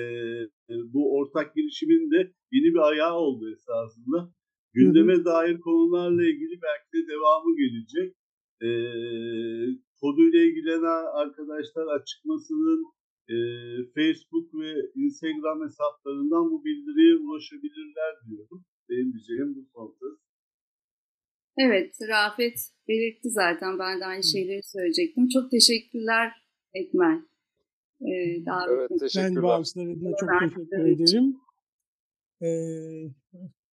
bu 0.69 1.19
ortak 1.19 1.55
girişimin 1.55 2.11
de 2.11 2.33
yeni 2.53 2.75
bir 2.75 2.89
ayağı 2.91 3.17
oldu 3.17 3.51
esasında. 3.53 4.33
Gündeme 4.73 5.25
dair 5.25 5.61
konularla 5.61 6.25
ilgili 6.25 6.61
belki 6.67 6.89
de 6.95 7.09
devamı 7.13 7.57
gelecek. 7.57 8.17
E, 8.63 8.69
konuyla 10.01 10.41
ilgilenen 10.41 11.05
arkadaşlar 11.23 11.87
Açık 11.97 12.25
Masa'nın 12.25 12.83
e, 13.29 13.37
Facebook 13.97 14.55
ve 14.61 14.71
Instagram 14.95 15.63
hesaplarından 15.67 16.51
bu 16.51 16.65
bildiriye 16.65 17.17
ulaşabilirler 17.17 18.13
diyorum. 18.29 18.65
Benim 18.89 19.13
diyeceğim 19.13 19.55
bu 19.75 19.97
söz. 20.01 20.19
Evet, 21.59 21.95
Rafet 22.09 22.59
belirtti 22.89 23.31
zaten. 23.31 23.79
Ben 23.79 24.01
de 24.01 24.05
aynı 24.05 24.23
şeyleri 24.23 24.61
söyleyecektim. 24.63 25.29
Çok 25.29 25.51
teşekkürler 25.51 26.33
Ekmel. 26.75 27.19
Ee, 28.01 28.07
Evet, 28.07 28.91
Ben 28.91 28.99
teşekkürler. 28.99 29.43
bağımsızlar 29.43 29.87
adına 29.87 30.17
çok 30.21 30.29
Ben 30.29 30.49
teşekkür 30.49 30.87
ederim. 30.87 31.37
Ee, 32.43 33.11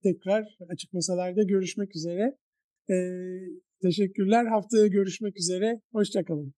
tekrar 0.03 0.57
Açık 0.69 0.93
Masalar'da 0.93 1.43
görüşmek 1.43 1.95
üzere. 1.95 2.37
Ee, 2.89 2.95
teşekkürler. 3.81 4.45
Haftaya 4.45 4.87
görüşmek 4.87 5.37
üzere. 5.39 5.81
Hoşçakalın. 5.91 6.53